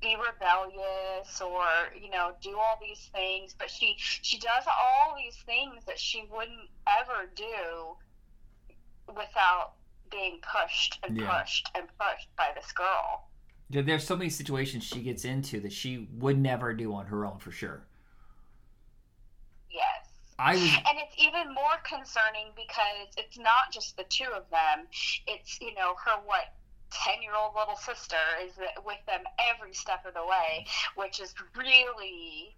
be 0.00 0.14
rebellious 0.14 1.40
or 1.40 1.66
you 2.00 2.08
know 2.10 2.32
do 2.40 2.56
all 2.56 2.78
these 2.80 3.10
things 3.12 3.54
but 3.58 3.68
she 3.68 3.96
she 3.98 4.38
does 4.38 4.64
all 4.66 5.16
these 5.16 5.36
things 5.44 5.84
that 5.86 5.98
she 5.98 6.24
wouldn't 6.30 6.70
ever 7.00 7.28
do 7.34 7.96
without 9.08 9.72
being 10.10 10.40
pushed 10.42 10.98
and 11.02 11.16
Yeah. 11.16 11.40
pushed 11.40 11.70
and 11.74 11.86
pushed 11.98 12.34
by 12.36 12.52
this 12.54 12.72
girl 12.72 13.24
There- 13.70 13.82
There's 13.82 14.06
so 14.06 14.16
many 14.16 14.30
situations 14.30 14.84
she 14.84 15.02
gets 15.02 15.24
into 15.26 15.60
that 15.60 15.72
she 15.74 16.08
would 16.12 16.38
never 16.38 16.72
do 16.72 16.94
on 16.94 17.06
her 17.06 17.26
own 17.26 17.38
for 17.38 17.50
sure. 17.52 17.86
yes 19.70 20.06
I 20.38 20.52
was 20.54 20.62
and 20.62 20.98
it's 20.98 21.14
even 21.18 21.52
more 21.52 21.76
concerning 21.84 22.46
because 22.56 23.08
it's 23.16 23.38
not 23.38 23.70
just 23.72 23.96
the 23.96 24.04
two 24.04 24.30
of 24.32 24.48
them 24.50 24.86
it's 25.26 25.60
you 25.60 25.74
know 25.74 25.94
her 26.04 26.18
what 26.24 26.54
10 26.90 27.20
year 27.20 27.34
old 27.34 27.54
little 27.54 27.76
sister 27.76 28.16
is 28.42 28.52
with 28.86 29.04
them 29.06 29.20
every 29.38 29.74
step 29.74 30.06
of 30.06 30.14
the 30.14 30.24
way 30.24 30.64
which 30.94 31.20
is 31.20 31.34
really 31.54 32.56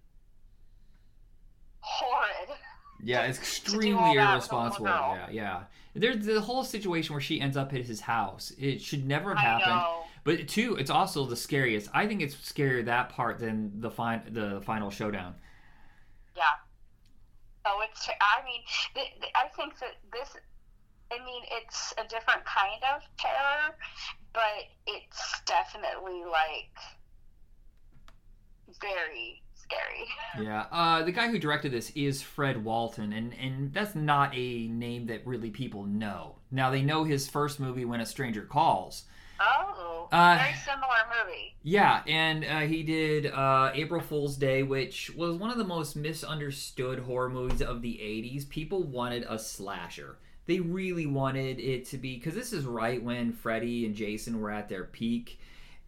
Yeah, 3.05 3.23
it's 3.23 3.39
extremely 3.39 3.93
that 3.93 3.97
with 3.97 4.07
a 4.07 4.15
little 4.15 4.33
irresponsible. 4.33 4.87
Yeah, 4.87 5.31
yeah. 5.31 5.61
There's 5.95 6.25
the 6.25 6.41
whole 6.41 6.63
situation 6.65 7.15
where 7.15 7.21
she 7.21 7.41
ends 7.41 7.57
up 7.57 7.73
at 7.73 7.81
his 7.83 8.01
house. 8.01 8.53
It 8.59 8.81
should 8.81 9.07
never 9.07 9.35
have 9.35 9.61
happened. 9.63 10.07
But 10.23 10.49
two, 10.49 10.77
it's 10.77 10.91
also 10.91 11.25
the 11.25 11.37
scariest. 11.37 11.89
I 11.95 12.07
think 12.07 12.21
it's 12.21 12.35
scarier 12.37 12.85
that 12.85 13.09
part 13.09 13.39
than 13.39 13.81
the 13.81 13.91
fin- 13.91 14.23
the 14.31 14.61
final 14.63 14.91
showdown. 14.91 15.35
Yeah. 16.37 16.43
Oh, 17.67 17.83
it's. 17.91 18.09
I 18.09 18.45
mean, 18.45 18.61
th- 18.95 19.15
th- 19.21 19.33
I 19.35 19.49
think 19.49 19.79
that 19.81 19.97
this. 20.13 20.37
I 21.13 21.19
mean, 21.25 21.43
it's 21.51 21.93
a 21.99 22.07
different 22.07 22.45
kind 22.45 22.83
of 22.95 23.03
terror, 23.19 23.75
but 24.33 24.69
it's 24.87 25.41
definitely 25.45 26.23
like 26.25 26.77
very 28.81 29.43
scary. 29.71 30.47
Yeah, 30.47 30.67
uh, 30.71 31.03
the 31.03 31.13
guy 31.13 31.29
who 31.29 31.39
directed 31.39 31.73
this 31.73 31.91
is 31.95 32.23
Fred 32.23 32.65
Walton, 32.65 33.13
and 33.13 33.35
and 33.35 33.73
that's 33.73 33.95
not 33.95 34.35
a 34.35 34.69
name 34.69 35.07
that 35.07 35.27
really 35.27 35.51
people 35.51 35.85
know. 35.85 36.37
Now 36.51 36.71
they 36.71 36.83
know 36.83 37.05
his 37.05 37.29
first 37.29 37.61
movie, 37.61 37.85
When 37.85 38.01
a 38.01 38.07
Stranger 38.07 38.43
Calls. 38.43 39.05
Oh, 39.41 40.09
Uh, 40.13 40.37
very 40.37 40.55
similar 40.55 41.25
movie. 41.25 41.55
Yeah, 41.63 42.03
and 42.07 42.45
uh, 42.45 42.61
he 42.61 42.83
did 42.83 43.27
uh, 43.27 43.71
April 43.75 44.01
Fool's 44.01 44.37
Day, 44.37 44.63
which 44.63 45.11
was 45.17 45.37
one 45.37 45.51
of 45.51 45.57
the 45.57 45.65
most 45.65 45.97
misunderstood 45.97 46.99
horror 47.01 47.31
movies 47.31 47.63
of 47.63 47.81
the 47.81 47.95
80s. 47.95 48.47
People 48.49 48.83
wanted 48.83 49.25
a 49.29 49.39
slasher. 49.39 50.19
They 50.47 50.61
really 50.61 51.07
wanted 51.07 51.59
it 51.59 51.87
to 51.87 51.97
be, 51.97 52.17
because 52.17 52.35
this 52.35 52.53
is 52.53 52.65
right 52.67 53.03
when 53.03 53.33
Freddy 53.33 53.87
and 53.87 53.95
Jason 53.95 54.41
were 54.41 54.51
at 54.51 54.69
their 54.69 54.85
peak. 54.85 55.41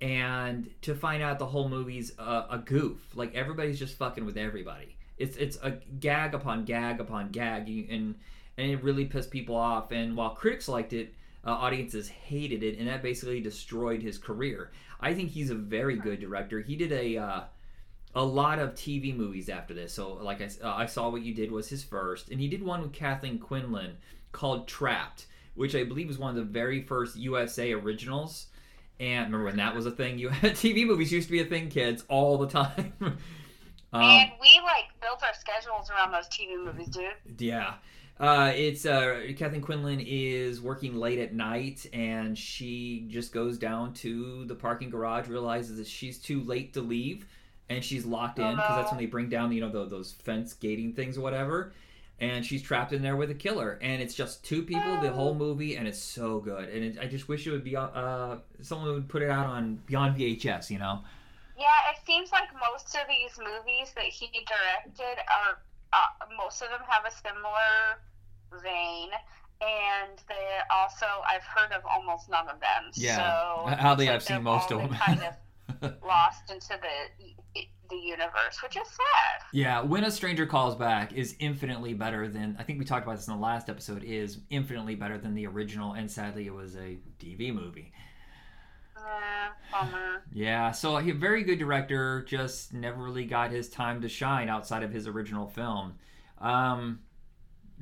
And 0.02 0.68
to 0.82 0.94
find 0.94 1.22
out 1.22 1.38
the 1.38 1.46
whole 1.46 1.68
movie's 1.68 2.12
a, 2.18 2.44
a 2.50 2.62
goof. 2.64 2.98
Like, 3.14 3.34
everybody's 3.34 3.78
just 3.78 3.96
fucking 3.96 4.26
with 4.26 4.36
everybody. 4.36 4.96
It's 5.16 5.36
it's 5.36 5.58
a 5.62 5.78
gag 6.00 6.34
upon 6.34 6.64
gag 6.64 7.00
upon 7.00 7.30
gag, 7.30 7.68
and, 7.68 8.16
and 8.58 8.70
it 8.70 8.82
really 8.82 9.04
pissed 9.04 9.30
people 9.30 9.54
off. 9.54 9.92
And 9.92 10.16
while 10.16 10.30
critics 10.30 10.68
liked 10.68 10.92
it, 10.92 11.14
uh, 11.44 11.50
audiences 11.50 12.08
hated 12.08 12.62
it, 12.62 12.78
and 12.78 12.88
that 12.88 13.02
basically 13.02 13.40
destroyed 13.40 14.02
his 14.02 14.18
career. 14.18 14.72
I 15.00 15.14
think 15.14 15.30
he's 15.30 15.50
a 15.50 15.54
very 15.54 15.96
good 15.96 16.20
director. 16.20 16.60
He 16.60 16.76
did 16.76 16.92
a 16.92 17.16
uh, 17.16 17.40
a 18.14 18.24
lot 18.24 18.58
of 18.58 18.74
TV 18.74 19.16
movies 19.16 19.48
after 19.48 19.74
this. 19.74 19.92
So, 19.92 20.14
like 20.14 20.40
I, 20.40 20.48
uh, 20.62 20.74
I 20.74 20.86
saw 20.86 21.08
what 21.08 21.22
you 21.22 21.34
did 21.34 21.50
was 21.50 21.68
his 21.68 21.82
first, 21.82 22.30
and 22.30 22.40
he 22.40 22.48
did 22.48 22.62
one 22.62 22.82
with 22.82 22.92
Kathleen 22.92 23.38
Quinlan 23.38 23.96
called 24.32 24.68
Trapped, 24.68 25.26
which 25.54 25.74
I 25.74 25.84
believe 25.84 26.08
was 26.08 26.18
one 26.18 26.30
of 26.30 26.36
the 26.36 26.50
very 26.50 26.82
first 26.82 27.16
USA 27.16 27.72
originals. 27.72 28.46
And 29.02 29.26
remember 29.26 29.46
when 29.46 29.56
that 29.56 29.74
was 29.74 29.84
a 29.84 29.90
thing? 29.90 30.18
You 30.18 30.28
had 30.30 30.52
TV 30.52 30.86
movies 30.86 31.10
used 31.10 31.26
to 31.26 31.32
be 31.32 31.40
a 31.40 31.44
thing, 31.44 31.68
kids, 31.68 32.04
all 32.08 32.38
the 32.38 32.46
time. 32.46 32.92
um, 33.00 33.18
and 33.92 34.30
we 34.40 34.60
like 34.62 34.84
built 35.00 35.24
our 35.24 35.34
schedules 35.34 35.90
around 35.90 36.12
those 36.12 36.28
TV 36.28 36.64
movies, 36.64 36.86
dude. 36.86 37.40
Yeah. 37.40 37.74
Uh, 38.20 38.52
it's 38.54 38.86
uh, 38.86 39.22
Kathleen 39.36 39.60
Quinlan 39.60 39.98
is 40.06 40.60
working 40.60 40.94
late 40.94 41.18
at 41.18 41.34
night, 41.34 41.84
and 41.92 42.38
she 42.38 43.06
just 43.08 43.32
goes 43.32 43.58
down 43.58 43.92
to 43.94 44.44
the 44.44 44.54
parking 44.54 44.90
garage, 44.90 45.26
realizes 45.26 45.78
that 45.78 45.88
she's 45.88 46.18
too 46.18 46.40
late 46.42 46.72
to 46.74 46.80
leave, 46.80 47.26
and 47.68 47.82
she's 47.82 48.04
locked 48.04 48.38
in 48.38 48.54
because 48.54 48.76
that's 48.76 48.92
when 48.92 49.00
they 49.00 49.06
bring 49.06 49.28
down 49.28 49.50
you 49.50 49.60
know 49.60 49.70
tho- 49.70 49.86
those 49.86 50.12
fence 50.12 50.52
gating 50.52 50.92
things 50.92 51.18
or 51.18 51.22
whatever, 51.22 51.72
and 52.22 52.46
she's 52.46 52.62
trapped 52.62 52.92
in 52.92 53.02
there 53.02 53.16
with 53.16 53.30
a 53.32 53.34
killer, 53.34 53.80
and 53.82 54.00
it's 54.00 54.14
just 54.14 54.44
two 54.44 54.62
people 54.62 55.00
the 55.00 55.10
whole 55.10 55.34
movie, 55.34 55.74
and 55.74 55.88
it's 55.88 55.98
so 55.98 56.38
good, 56.38 56.68
and 56.68 56.84
it, 56.84 56.98
I 57.00 57.06
just 57.06 57.28
wish 57.28 57.48
it 57.48 57.50
would 57.50 57.64
be 57.64 57.76
uh, 57.76 58.36
someone 58.62 58.94
would 58.94 59.08
put 59.08 59.22
it 59.22 59.28
out 59.28 59.46
on 59.46 59.82
beyond 59.86 60.16
VHS, 60.16 60.70
you 60.70 60.78
know. 60.78 61.00
Yeah, 61.58 61.66
it 61.90 61.98
seems 62.06 62.30
like 62.30 62.48
most 62.54 62.94
of 62.94 63.02
these 63.08 63.36
movies 63.38 63.92
that 63.96 64.04
he 64.04 64.28
directed 64.28 65.20
are 65.28 65.58
uh, 65.92 66.26
most 66.38 66.62
of 66.62 66.68
them 66.68 66.80
have 66.88 67.04
a 67.04 67.10
similar 67.10 67.98
vein, 68.62 69.08
and 69.60 70.18
they 70.28 70.58
also 70.70 71.06
I've 71.28 71.42
heard 71.42 71.72
of 71.72 71.82
almost 71.84 72.30
none 72.30 72.48
of 72.48 72.60
them. 72.60 72.92
Yeah. 72.94 73.16
So 73.16 73.64
like 73.64 74.08
I've 74.08 74.22
seen 74.22 74.44
most 74.44 74.70
of 74.70 74.78
them. 74.78 74.94
kind 74.94 75.22
of 75.82 75.94
lost 76.06 76.52
into 76.52 76.78
the 76.80 77.62
the 77.92 78.06
universe, 78.06 78.62
which 78.62 78.76
is 78.76 78.86
sad. 78.88 79.46
Yeah, 79.52 79.82
When 79.82 80.04
a 80.04 80.10
Stranger 80.10 80.46
Calls 80.46 80.74
Back 80.74 81.12
is 81.12 81.36
infinitely 81.38 81.94
better 81.94 82.28
than 82.28 82.56
I 82.58 82.62
think 82.62 82.78
we 82.78 82.84
talked 82.84 83.06
about 83.06 83.16
this 83.16 83.28
in 83.28 83.34
the 83.34 83.40
last 83.40 83.68
episode. 83.68 84.02
Is 84.02 84.38
infinitely 84.50 84.94
better 84.94 85.18
than 85.18 85.34
the 85.34 85.46
original, 85.46 85.92
and 85.92 86.10
sadly, 86.10 86.46
it 86.46 86.54
was 86.54 86.74
a 86.76 86.98
DV 87.20 87.54
movie. 87.54 87.92
Eh, 88.96 89.48
bummer. 89.70 90.22
Yeah, 90.32 90.70
so 90.70 90.96
a 90.96 91.10
very 91.12 91.42
good 91.42 91.58
director, 91.58 92.24
just 92.24 92.72
never 92.72 93.02
really 93.02 93.24
got 93.24 93.50
his 93.50 93.68
time 93.68 94.00
to 94.02 94.08
shine 94.08 94.48
outside 94.48 94.82
of 94.82 94.92
his 94.92 95.06
original 95.06 95.46
film. 95.48 95.94
Um, 96.40 97.00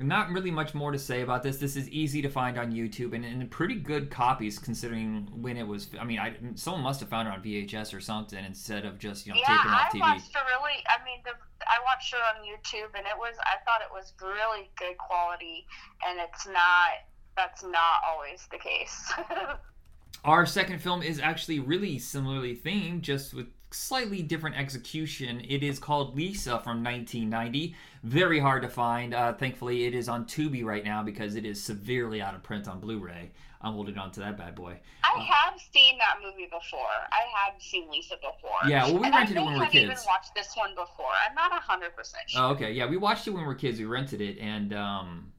not 0.03 0.29
really 0.29 0.51
much 0.51 0.73
more 0.73 0.91
to 0.91 0.99
say 0.99 1.21
about 1.21 1.43
this. 1.43 1.57
This 1.57 1.75
is 1.75 1.89
easy 1.89 2.21
to 2.21 2.29
find 2.29 2.57
on 2.57 2.71
YouTube 2.71 3.13
and, 3.13 3.23
and 3.25 3.49
pretty 3.49 3.75
good 3.75 4.09
copies 4.09 4.59
considering 4.59 5.27
when 5.33 5.57
it 5.57 5.67
was. 5.67 5.89
I 5.99 6.03
mean, 6.03 6.19
I, 6.19 6.35
someone 6.55 6.81
must 6.81 6.99
have 6.99 7.09
found 7.09 7.27
it 7.27 7.31
on 7.31 7.41
VHS 7.41 7.95
or 7.95 8.01
something 8.01 8.43
instead 8.43 8.85
of 8.85 8.99
just 8.99 9.25
you 9.25 9.33
know 9.33 9.39
yeah, 9.39 9.57
taping 9.57 9.71
I 9.71 9.75
off 9.75 9.91
TV. 9.93 9.99
watched 9.99 10.35
a 10.35 10.39
really. 10.45 10.83
I 10.87 11.03
mean, 11.05 11.19
the, 11.23 11.31
I 11.67 11.77
watched 11.85 12.13
it 12.13 12.19
on 12.35 12.43
YouTube, 12.43 12.97
and 12.97 13.05
it 13.07 13.17
was. 13.17 13.35
I 13.43 13.63
thought 13.65 13.81
it 13.81 13.91
was 13.91 14.13
really 14.21 14.69
good 14.77 14.97
quality, 14.97 15.65
and 16.07 16.19
it's 16.19 16.45
not. 16.47 16.89
That's 17.37 17.63
not 17.63 18.01
always 18.07 18.47
the 18.51 18.57
case. 18.57 19.13
Our 20.25 20.45
second 20.45 20.79
film 20.79 21.01
is 21.01 21.19
actually 21.19 21.59
really 21.59 21.97
similarly 21.97 22.55
themed, 22.55 23.01
just 23.01 23.33
with 23.33 23.47
slightly 23.73 24.21
different 24.21 24.57
execution. 24.57 25.41
It 25.47 25.63
is 25.63 25.79
called 25.79 26.15
Lisa 26.15 26.59
from 26.59 26.83
1990. 26.83 27.75
Very 28.03 28.39
hard 28.39 28.61
to 28.63 28.69
find. 28.69 29.13
Uh, 29.13 29.33
thankfully, 29.33 29.85
it 29.85 29.93
is 29.93 30.09
on 30.09 30.25
Tubi 30.25 30.63
right 30.63 30.83
now 30.83 31.03
because 31.03 31.35
it 31.35 31.45
is 31.45 31.61
severely 31.63 32.21
out 32.21 32.35
of 32.35 32.43
print 32.43 32.67
on 32.67 32.79
Blu-ray. 32.79 33.31
I'm 33.63 33.73
holding 33.73 33.97
on 33.97 34.11
to 34.11 34.19
that 34.21 34.37
bad 34.37 34.55
boy. 34.55 34.79
I 35.03 35.19
have 35.21 35.59
seen 35.71 35.97
that 35.99 36.15
movie 36.23 36.45
before. 36.45 36.79
I 37.11 37.21
have 37.35 37.61
seen 37.61 37.89
Lisa 37.91 38.15
before. 38.15 38.57
Yeah, 38.67 38.85
well, 38.85 38.97
we 38.97 39.05
and 39.05 39.13
rented 39.13 39.37
it 39.37 39.41
when 39.41 39.53
we 39.53 39.59
were 39.59 39.65
have 39.65 39.75
even 39.75 39.97
watched 40.07 40.33
this 40.35 40.53
one 40.55 40.71
before. 40.71 41.11
I'm 41.27 41.35
not 41.35 41.51
hundred 41.61 41.95
percent 41.95 42.23
sure. 42.27 42.41
Oh, 42.41 42.49
okay, 42.49 42.71
yeah, 42.71 42.87
we 42.87 42.97
watched 42.97 43.27
it 43.27 43.31
when 43.31 43.41
we 43.43 43.47
were 43.47 43.55
kids. 43.55 43.77
We 43.77 43.85
rented 43.85 44.19
it, 44.19 44.39
and 44.39 44.73
um, 44.73 45.31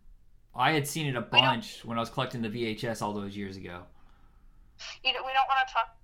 I 0.54 0.70
had 0.70 0.86
seen 0.86 1.06
it 1.06 1.16
a 1.16 1.20
bunch 1.20 1.84
when 1.84 1.98
I 1.98 2.00
was 2.00 2.10
collecting 2.10 2.42
the 2.42 2.48
VHS 2.48 3.02
all 3.02 3.12
those 3.12 3.36
years 3.36 3.56
ago. 3.56 3.82
You 5.02 5.12
know, 5.12 5.20
we 5.26 5.32
don't 5.32 5.48
want 5.48 5.66
to 5.66 5.72
talk 5.72 5.96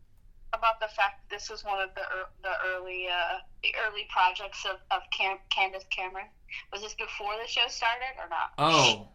about 0.52 0.80
the 0.80 0.88
fact 0.88 1.28
this 1.30 1.50
was 1.50 1.64
one 1.64 1.80
of 1.80 1.90
the 1.94 2.02
the 2.42 2.52
early 2.74 3.06
uh, 3.08 3.38
the 3.62 3.70
early 3.86 4.06
projects 4.10 4.64
of 4.64 4.76
of 4.90 5.02
Cam- 5.16 5.38
Candace 5.50 5.84
Cameron. 5.90 6.26
Was 6.72 6.82
this 6.82 6.94
before 6.94 7.32
the 7.40 7.48
show 7.48 7.68
started 7.68 8.16
or 8.18 8.28
not? 8.28 8.52
Oh, 8.58 9.08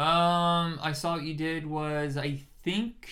um, 0.00 0.78
I 0.82 0.92
saw 0.92 1.14
what 1.14 1.24
you 1.24 1.34
did 1.34 1.66
was 1.66 2.16
I 2.16 2.40
think. 2.62 3.08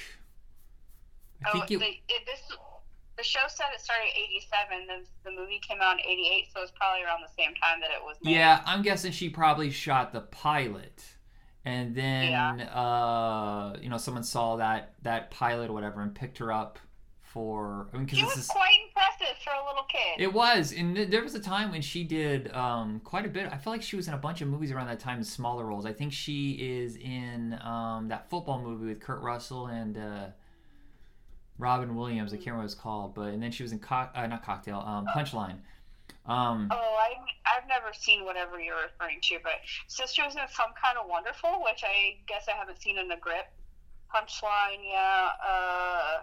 I 1.44 1.50
Oh, 1.50 1.52
think 1.52 1.70
it, 1.70 1.78
the, 1.78 1.86
it, 2.14 2.22
this 2.26 2.40
the 3.16 3.24
show 3.24 3.40
said 3.48 3.66
it 3.74 3.80
started 3.80 4.06
in 4.16 4.22
'87. 4.36 4.86
The 5.24 5.30
the 5.30 5.36
movie 5.36 5.60
came 5.66 5.78
out 5.80 5.94
in 5.94 6.00
'88, 6.00 6.46
so 6.54 6.62
it's 6.62 6.72
probably 6.72 7.04
around 7.04 7.20
the 7.22 7.32
same 7.36 7.54
time 7.56 7.80
that 7.80 7.90
it 7.90 8.02
was 8.02 8.16
made. 8.22 8.36
Yeah, 8.36 8.62
I'm 8.64 8.82
guessing 8.82 9.10
she 9.12 9.28
probably 9.28 9.70
shot 9.70 10.12
the 10.12 10.20
pilot, 10.20 11.02
and 11.64 11.94
then 11.94 12.34
uh, 12.60 13.76
you 13.82 13.88
know 13.88 13.98
someone 13.98 14.22
saw 14.22 14.56
that 14.56 14.94
that 15.02 15.30
pilot 15.32 15.70
or 15.70 15.72
whatever 15.72 16.00
and 16.00 16.14
picked 16.14 16.38
her 16.38 16.52
up 16.52 16.78
for. 17.32 17.88
I 17.92 17.96
mean, 17.96 18.04
because 18.06 18.18
She 18.18 18.24
was 18.24 18.36
is 18.36 18.46
quite 18.46 18.76
impressive 18.86 19.36
for 19.44 19.50
a 19.52 19.66
little 19.66 19.84
kid. 19.84 20.20
it 20.22 20.32
was, 20.32 20.72
and 20.72 20.94
th- 20.96 21.10
there 21.10 21.22
was 21.22 21.34
a 21.34 21.40
time 21.40 21.70
when 21.70 21.82
she 21.82 22.04
did 22.04 22.52
um, 22.54 23.00
quite 23.04 23.24
a 23.26 23.28
bit. 23.28 23.50
I 23.52 23.56
feel 23.58 23.72
like 23.72 23.82
she 23.82 23.96
was 23.96 24.08
in 24.08 24.14
a 24.14 24.18
bunch 24.18 24.40
of 24.40 24.48
movies 24.48 24.70
around 24.72 24.86
that 24.88 25.00
time 25.00 25.18
in 25.18 25.24
smaller 25.24 25.64
roles. 25.66 25.86
I 25.86 25.92
think 25.92 26.12
she 26.12 26.52
is 26.52 26.96
in 26.96 27.58
um, 27.62 28.08
that 28.08 28.28
football 28.30 28.60
movie 28.60 28.86
with 28.86 29.00
Kurt 29.00 29.20
Russell 29.22 29.66
and 29.66 29.96
uh, 29.98 30.26
Robin 31.58 31.96
Williams. 31.96 32.32
I 32.32 32.36
can't 32.36 32.46
remember 32.48 32.62
what 32.62 32.72
it's 32.72 32.74
called, 32.74 33.14
but 33.14 33.28
and 33.28 33.42
then 33.42 33.50
she 33.50 33.62
was 33.62 33.72
in 33.72 33.78
co- 33.80 34.08
uh, 34.14 34.26
not 34.26 34.44
Cocktail, 34.44 34.78
um, 34.86 35.06
Punchline. 35.14 35.58
Um, 36.26 36.68
Oh, 36.70 36.76
I, 37.00 37.14
I've 37.46 37.66
never 37.68 37.92
seen 37.92 38.24
whatever 38.24 38.60
you're 38.60 38.76
referring 38.82 39.18
to, 39.22 39.38
but 39.42 39.52
Sister 39.88 40.22
was 40.24 40.34
in 40.34 40.42
some 40.50 40.70
kind 40.82 40.96
of 40.98 41.08
wonderful, 41.08 41.62
which 41.64 41.82
I 41.84 42.16
guess 42.26 42.46
I 42.48 42.56
haven't 42.56 42.80
seen 42.82 42.98
in 42.98 43.08
the 43.08 43.16
grip. 43.16 43.46
Punchline, 44.14 44.80
yeah. 44.84 45.28
Uh, 45.46 46.18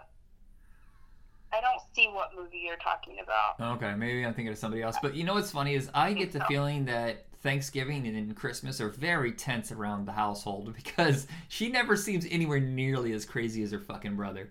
I 1.52 1.60
don't 1.60 1.80
see 1.94 2.08
what 2.12 2.32
movie 2.36 2.58
you're 2.58 2.76
talking 2.76 3.16
about. 3.22 3.76
Okay, 3.76 3.94
maybe 3.94 4.24
I'm 4.24 4.34
thinking 4.34 4.52
of 4.52 4.58
somebody 4.58 4.82
else. 4.82 4.96
But 5.00 5.14
you 5.14 5.24
know 5.24 5.34
what's 5.34 5.50
funny 5.50 5.74
is 5.74 5.88
I 5.94 6.12
get 6.12 6.32
the 6.32 6.40
feeling 6.40 6.84
that 6.86 7.26
Thanksgiving 7.42 8.06
and 8.06 8.34
Christmas 8.34 8.80
are 8.80 8.88
very 8.88 9.32
tense 9.32 9.70
around 9.70 10.06
the 10.06 10.12
household 10.12 10.74
because 10.76 11.26
she 11.48 11.68
never 11.68 11.96
seems 11.96 12.26
anywhere 12.30 12.60
nearly 12.60 13.12
as 13.12 13.24
crazy 13.24 13.62
as 13.62 13.70
her 13.70 13.78
fucking 13.78 14.16
brother. 14.16 14.50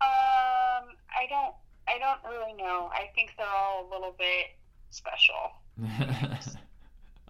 Um, 0.00 0.88
I 1.10 1.26
don't, 1.28 1.54
I 1.88 1.98
don't 1.98 2.30
really 2.30 2.54
know. 2.54 2.90
I 2.92 3.10
think 3.14 3.32
they're 3.36 3.46
all 3.46 3.88
a 3.88 3.90
little 3.90 4.14
bit 4.18 4.56
special. 4.90 5.34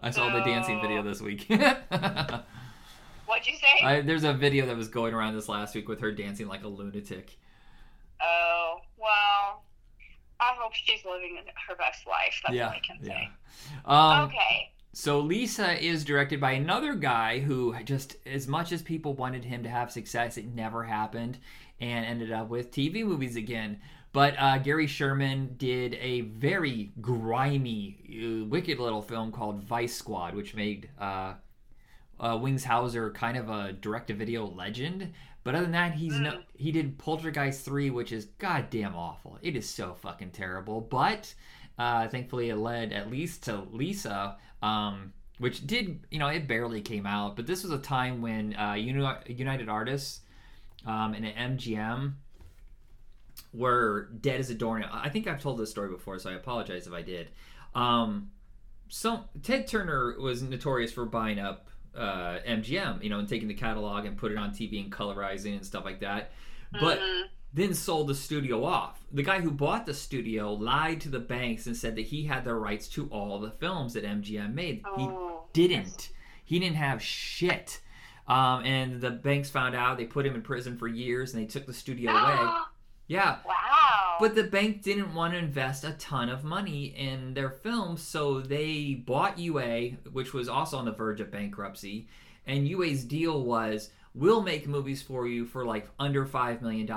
I 0.01 0.11
saw 0.11 0.29
the 0.29 0.41
dancing 0.41 0.81
video 0.81 1.01
this 1.01 1.21
week. 1.21 1.45
What'd 1.49 3.45
you 3.45 3.57
say? 3.57 3.85
I, 3.85 4.01
there's 4.01 4.23
a 4.23 4.33
video 4.33 4.65
that 4.65 4.75
was 4.75 4.87
going 4.87 5.13
around 5.13 5.35
this 5.35 5.49
last 5.49 5.75
week 5.75 5.87
with 5.87 5.99
her 6.01 6.11
dancing 6.11 6.47
like 6.47 6.63
a 6.63 6.67
lunatic. 6.67 7.37
Oh, 8.21 8.77
well, 8.97 9.63
I 10.39 10.53
hope 10.57 10.73
she's 10.73 11.03
living 11.05 11.37
her 11.67 11.75
best 11.75 12.07
life. 12.07 12.41
That's 12.43 12.55
yeah, 12.55 12.67
all 12.67 12.71
I 12.71 12.79
can 12.79 12.97
yeah. 13.01 13.09
say. 13.09 13.29
Um, 13.85 14.27
okay. 14.27 14.71
so 14.93 15.19
Lisa 15.19 15.83
is 15.83 16.05
directed 16.05 16.39
by 16.39 16.51
another 16.51 16.95
guy 16.95 17.39
who 17.39 17.75
just, 17.83 18.15
as 18.25 18.47
much 18.47 18.71
as 18.71 18.81
people 18.81 19.13
wanted 19.13 19.43
him 19.43 19.63
to 19.63 19.69
have 19.69 19.91
success, 19.91 20.37
it 20.37 20.45
never 20.47 20.83
happened, 20.83 21.37
and 21.79 22.05
ended 22.05 22.31
up 22.31 22.49
with 22.49 22.71
TV 22.71 23.03
movies 23.03 23.35
again. 23.35 23.79
But 24.11 24.35
uh, 24.39 24.57
Gary 24.57 24.87
Sherman 24.87 25.55
did 25.57 25.93
a 25.95 26.21
very 26.21 26.91
grimy, 26.99 28.41
uh, 28.41 28.45
wicked 28.45 28.79
little 28.79 29.03
film 29.03 29.31
called 29.31 29.63
Vice 29.63 29.95
Squad, 29.95 30.33
which 30.33 30.55
made 30.55 30.89
uh, 30.99 31.33
uh, 32.19 32.37
Wings 32.41 32.63
Hauser 32.63 33.11
kind 33.11 33.37
of 33.37 33.49
a 33.49 33.71
direct-to-video 33.73 34.47
legend. 34.47 35.13
But 35.43 35.55
other 35.55 35.63
than 35.63 35.71
that, 35.71 35.93
he's 35.93 36.19
no. 36.19 36.41
He 36.55 36.71
did 36.71 36.97
Poltergeist 36.97 37.63
three, 37.63 37.89
which 37.89 38.11
is 38.11 38.25
goddamn 38.37 38.95
awful. 38.95 39.37
It 39.41 39.55
is 39.55 39.69
so 39.69 39.93
fucking 39.93 40.31
terrible. 40.31 40.81
But 40.81 41.33
uh, 41.77 42.07
thankfully, 42.09 42.49
it 42.49 42.57
led 42.57 42.91
at 42.91 43.09
least 43.09 43.43
to 43.43 43.61
Lisa, 43.71 44.37
um, 44.61 45.13
which 45.37 45.65
did 45.65 46.01
you 46.11 46.19
know 46.19 46.27
it 46.27 46.47
barely 46.47 46.81
came 46.81 47.05
out. 47.05 47.35
But 47.35 47.47
this 47.47 47.63
was 47.63 47.71
a 47.71 47.77
time 47.79 48.21
when 48.21 48.55
uh, 48.55 48.73
United 48.73 49.69
Artists 49.69 50.21
um, 50.85 51.13
and 51.13 51.25
MGM 51.25 52.13
were 53.53 54.09
dead 54.19 54.39
as 54.39 54.49
a 54.49 54.55
doornail. 54.55 54.89
I 54.91 55.09
think 55.09 55.27
I've 55.27 55.41
told 55.41 55.57
this 55.57 55.71
story 55.71 55.89
before, 55.89 56.19
so 56.19 56.29
I 56.29 56.33
apologize 56.33 56.85
if 56.85 56.93
I 56.93 57.01
did. 57.01 57.29
Um, 57.73 58.31
so 58.89 59.23
Ted 59.41 59.67
Turner 59.67 60.15
was 60.19 60.41
notorious 60.41 60.91
for 60.91 61.05
buying 61.05 61.39
up 61.39 61.68
uh, 61.95 62.39
MGM, 62.45 63.03
you 63.03 63.09
know, 63.09 63.19
and 63.19 63.27
taking 63.27 63.47
the 63.47 63.53
catalog 63.53 64.05
and 64.05 64.17
put 64.17 64.31
it 64.31 64.37
on 64.37 64.51
TV 64.51 64.83
and 64.83 64.91
colorizing 64.91 65.55
and 65.55 65.65
stuff 65.65 65.85
like 65.85 65.99
that. 66.01 66.31
But 66.71 66.99
Mhm. 66.99 67.23
then 67.53 67.73
sold 67.73 68.07
the 68.07 68.15
studio 68.15 68.63
off. 68.63 69.03
The 69.11 69.23
guy 69.23 69.41
who 69.41 69.51
bought 69.51 69.85
the 69.85 69.93
studio 69.93 70.53
lied 70.53 71.01
to 71.01 71.09
the 71.09 71.19
banks 71.19 71.65
and 71.67 71.75
said 71.75 71.95
that 71.95 72.03
he 72.07 72.25
had 72.25 72.43
the 72.45 72.53
rights 72.53 72.87
to 72.89 73.07
all 73.07 73.39
the 73.39 73.51
films 73.51 73.93
that 73.93 74.03
MGM 74.05 74.53
made. 74.53 74.77
He 74.97 75.03
Oh, 75.05 75.45
didn't. 75.53 76.09
He 76.45 76.59
didn't 76.59 76.75
have 76.77 77.01
shit. 77.01 77.81
Um, 78.27 78.63
and 78.63 79.01
the 79.01 79.09
banks 79.09 79.49
found 79.49 79.75
out. 79.75 79.97
They 79.97 80.05
put 80.05 80.25
him 80.25 80.35
in 80.35 80.43
prison 80.43 80.77
for 80.77 80.87
years, 80.87 81.33
and 81.33 81.41
they 81.41 81.47
took 81.47 81.65
the 81.65 81.73
studio 81.73 82.11
away. 82.11 82.51
Yeah, 83.07 83.37
wow. 83.43 83.53
But 84.19 84.35
the 84.35 84.43
bank 84.43 84.81
didn't 84.81 85.13
want 85.13 85.33
to 85.33 85.39
invest 85.39 85.83
a 85.83 85.91
ton 85.93 86.29
of 86.29 86.43
money 86.43 86.85
in 86.85 87.33
their 87.33 87.49
films, 87.49 88.01
so 88.01 88.41
they 88.41 88.93
bought 88.93 89.39
UA, 89.39 89.91
which 90.11 90.33
was 90.33 90.49
also 90.49 90.77
on 90.77 90.85
the 90.85 90.91
verge 90.91 91.21
of 91.21 91.31
bankruptcy. 91.31 92.07
And 92.45 92.67
UA's 92.67 93.03
deal 93.03 93.43
was, 93.43 93.89
we'll 94.15 94.41
make 94.41 94.67
movies 94.67 95.01
for 95.01 95.27
you 95.27 95.45
for 95.45 95.65
like 95.65 95.89
under 95.99 96.25
$5 96.25 96.61
million. 96.61 96.89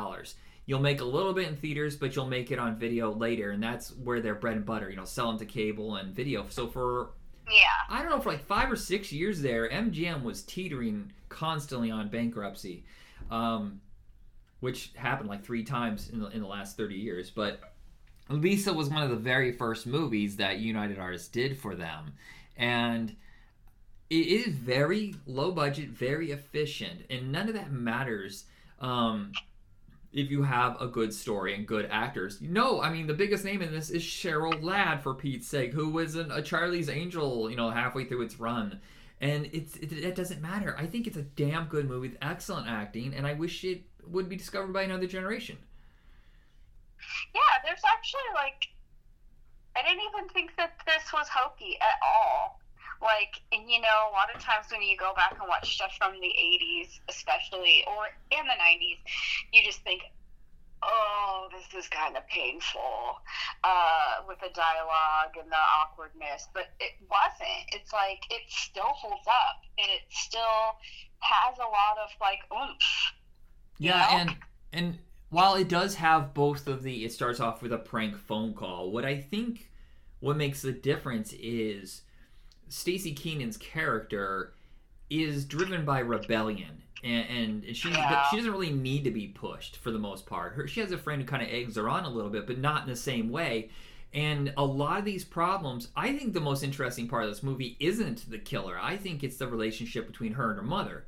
You'll 0.65 0.81
make 0.81 1.01
a 1.01 1.05
little 1.05 1.33
bit 1.33 1.49
in 1.49 1.57
theaters, 1.57 1.97
but 1.97 2.15
you'll 2.15 2.29
make 2.29 2.51
it 2.51 2.59
on 2.59 2.77
video 2.77 3.13
later. 3.13 3.51
And 3.51 3.63
that's 3.63 3.91
where 3.97 4.21
their 4.21 4.35
bread 4.35 4.57
and 4.57 4.65
butter, 4.65 4.89
you 4.89 4.97
know, 4.97 5.05
selling 5.05 5.39
to 5.39 5.45
cable 5.45 5.97
and 5.97 6.15
video. 6.15 6.47
So 6.49 6.69
for 6.69 7.11
yeah. 7.49 7.69
I 7.89 8.01
don't 8.01 8.11
know, 8.11 8.21
for 8.21 8.31
like 8.31 8.47
five 8.47 8.71
or 8.71 8.77
six 8.77 9.13
years 9.13 9.43
there, 9.43 9.69
MGM 9.69 10.23
was 10.23 10.43
teetering 10.43 11.13
constantly 11.29 11.91
on 11.91 12.09
bankruptcy, 12.09 12.85
um, 13.31 13.81
which 14.63 14.93
happened 14.95 15.29
like 15.29 15.45
three 15.45 15.65
times 15.65 16.09
in 16.11 16.21
the, 16.21 16.29
in 16.29 16.41
the 16.41 16.47
last 16.47 16.77
30 16.77 16.95
years. 16.95 17.31
But 17.31 17.59
Lisa 18.29 18.73
was 18.73 18.89
one 18.89 19.03
of 19.03 19.11
the 19.11 19.17
very 19.17 19.51
first 19.51 19.89
movies 19.89 20.37
that 20.37 20.59
United 20.59 21.01
Artists 21.01 21.27
did 21.27 21.59
for 21.59 21.75
them. 21.75 22.13
And 22.57 23.17
it 24.09 24.27
is 24.27 24.55
very 24.55 25.17
low 25.27 25.51
budget, 25.51 25.89
very 25.89 26.31
efficient, 26.31 27.07
and 27.11 27.33
none 27.33 27.49
of 27.49 27.55
that 27.55 27.73
matters. 27.73 28.45
Um, 28.79 29.33
if 30.13 30.31
you 30.31 30.45
have 30.45 30.81
a 30.81 30.87
good 30.87 31.13
story 31.13 31.55
and 31.55 31.67
good 31.67 31.89
actors. 31.91 32.41
No, 32.41 32.81
I 32.81 32.93
mean 32.93 33.07
the 33.07 33.15
biggest 33.15 33.45
name 33.45 33.63
in 33.63 33.73
this 33.73 33.91
is 33.91 34.03
Cheryl 34.03 34.63
Ladd 34.63 35.03
for 35.03 35.15
Pete's 35.15 35.49
sake, 35.49 35.73
who 35.73 35.89
was 35.89 36.15
an, 36.15 36.31
a 36.31 36.43
Charlie's 36.43 36.89
Angel, 36.89 37.51
you 37.51 37.57
know, 37.57 37.71
halfway 37.71 38.05
through 38.05 38.23
its 38.23 38.39
run. 38.39 38.81
And 39.21 39.49
it's 39.53 39.77
it, 39.77 39.93
it 39.93 40.15
doesn't 40.15 40.43
matter. 40.43 40.77
I 40.79 40.87
think 40.87 41.07
it's 41.07 41.17
a 41.17 41.23
damn 41.23 41.67
good 41.67 41.89
movie 41.89 42.09
with 42.09 42.19
excellent 42.21 42.69
acting, 42.69 43.15
and 43.15 43.27
I 43.27 43.33
wish 43.33 43.65
it 43.65 43.85
would 44.09 44.29
be 44.29 44.37
discovered 44.37 44.73
by 44.73 44.83
another 44.83 45.07
generation. 45.07 45.59
Yeah, 47.35 47.55
there's 47.65 47.83
actually 47.85 48.31
like 48.35 48.69
I 49.77 49.83
didn't 49.83 50.05
even 50.13 50.29
think 50.31 50.57
that 50.57 50.77
this 50.87 51.13
was 51.13 51.29
hokey 51.29 51.79
at 51.81 51.97
all. 52.05 52.61
Like, 53.01 53.41
and 53.51 53.69
you 53.69 53.81
know, 53.81 54.11
a 54.11 54.13
lot 54.13 54.31
of 54.35 54.41
times 54.41 54.67
when 54.71 54.83
you 54.83 54.97
go 54.97 55.13
back 55.15 55.35
and 55.41 55.49
watch 55.49 55.75
stuff 55.75 55.93
from 55.99 56.21
the 56.21 56.31
'80s, 56.31 57.01
especially, 57.09 57.85
or 57.89 58.07
in 58.31 58.47
the 58.47 58.55
'90s, 58.55 59.01
you 59.53 59.63
just 59.65 59.81
think, 59.83 60.03
"Oh, 60.83 61.49
this 61.51 61.67
is 61.75 61.89
kind 61.89 62.17
of 62.17 62.27
painful," 62.29 63.19
uh, 63.65 64.23
with 64.29 64.39
the 64.39 64.51
dialogue 64.55 65.35
and 65.41 65.51
the 65.51 65.65
awkwardness. 65.83 66.47
But 66.55 66.71
it 66.79 66.93
wasn't. 67.11 67.65
It's 67.73 67.93
like 67.93 68.23
it 68.31 68.43
still 68.49 68.93
holds 68.95 69.27
up, 69.27 69.65
and 69.79 69.91
it 69.91 70.03
still 70.11 70.79
has 71.21 71.59
a 71.59 71.67
lot 71.67 71.99
of 71.99 72.11
like 72.21 72.41
oomph. 72.53 73.15
Yeah, 73.85 74.01
know? 74.01 74.19
and 74.19 74.37
and 74.73 74.99
while 75.31 75.55
it 75.55 75.69
does 75.69 75.95
have 75.97 76.35
both 76.35 76.67
of 76.69 76.83
the, 76.83 77.05
it 77.05 77.13
starts 77.13 77.41
off 77.41 77.63
with 77.63 77.73
a 77.73 77.79
prank 77.79 78.17
phone 78.19 78.55
call. 78.55 78.91
What 78.91 79.05
I 79.05 79.19
think 79.21 79.71
what 80.21 80.37
makes 80.37 80.63
the 80.63 80.73
difference 80.73 81.33
is 81.33 82.03
Staci 82.71 83.15
Keanan's 83.17 83.57
character 83.57 84.53
is 85.11 85.45
driven 85.45 85.85
by 85.85 85.99
rebellion, 85.99 86.83
and, 87.05 87.65
and 87.65 87.77
she 87.77 87.91
Yeah. 87.91 88.29
she 88.31 88.37
doesn't 88.37 88.53
really 88.53 88.73
need 88.73 89.05
to 89.05 89.11
be 89.11 89.29
pushed 89.29 89.77
for 89.77 89.91
the 89.91 89.99
most 89.99 90.27
part. 90.27 90.53
Her 90.55 90.67
she 90.69 90.81
has 90.81 90.93
a 90.93 90.99
friend 90.99 91.21
who 91.21 91.27
kind 91.29 91.43
of 91.43 91.49
eggs 91.49 91.77
her 91.77 91.89
on 91.89 92.05
a 92.05 92.09
little 92.11 92.31
bit, 92.31 92.47
but 92.47 92.59
not 92.59 92.83
in 92.85 92.89
the 92.89 92.97
same 92.97 93.31
way. 93.31 93.71
And 94.15 94.53
a 94.59 94.65
lot 94.65 94.99
of 94.99 95.07
these 95.07 95.25
problems, 95.25 95.89
I 95.97 96.13
think 96.17 96.35
the 96.35 96.41
most 96.41 96.63
interesting 96.63 97.09
part 97.09 97.25
of 97.25 97.31
this 97.31 97.43
movie 97.43 97.77
isn't 97.81 98.31
the 98.31 98.39
killer. 98.39 98.79
I 98.79 98.99
think 98.99 99.25
it's 99.25 99.39
the 99.39 99.49
relationship 99.49 100.07
between 100.07 100.35
her 100.35 100.51
and 100.51 100.57
her 100.59 100.63
mother 100.67 101.07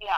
Yeah. 0.00 0.16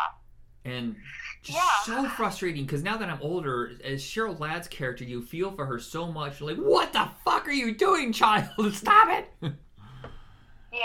and 0.65 0.97
just 1.45 1.59
Yeah. 1.59 1.83
so 1.85 2.09
frustrating 2.09 2.65
because 2.65 2.83
now 2.83 2.97
that 2.97 3.09
I'm 3.09 3.21
older, 3.23 3.73
as 3.85 4.03
Cheryl 4.03 4.39
Ladd's 4.41 4.67
character, 4.67 5.05
you 5.05 5.23
feel 5.23 5.53
for 5.53 5.67
her 5.67 5.79
so 5.79 6.11
much. 6.11 6.41
You're 6.41 6.51
like, 6.55 6.59
what 6.59 6.93
the 6.93 7.09
fuck 7.25 7.47
are 7.47 7.53
you 7.53 7.75
doing, 7.75 8.13
child? 8.13 8.49
Stop 8.75 9.09
it! 9.11 9.31
Yeah, 9.43 10.79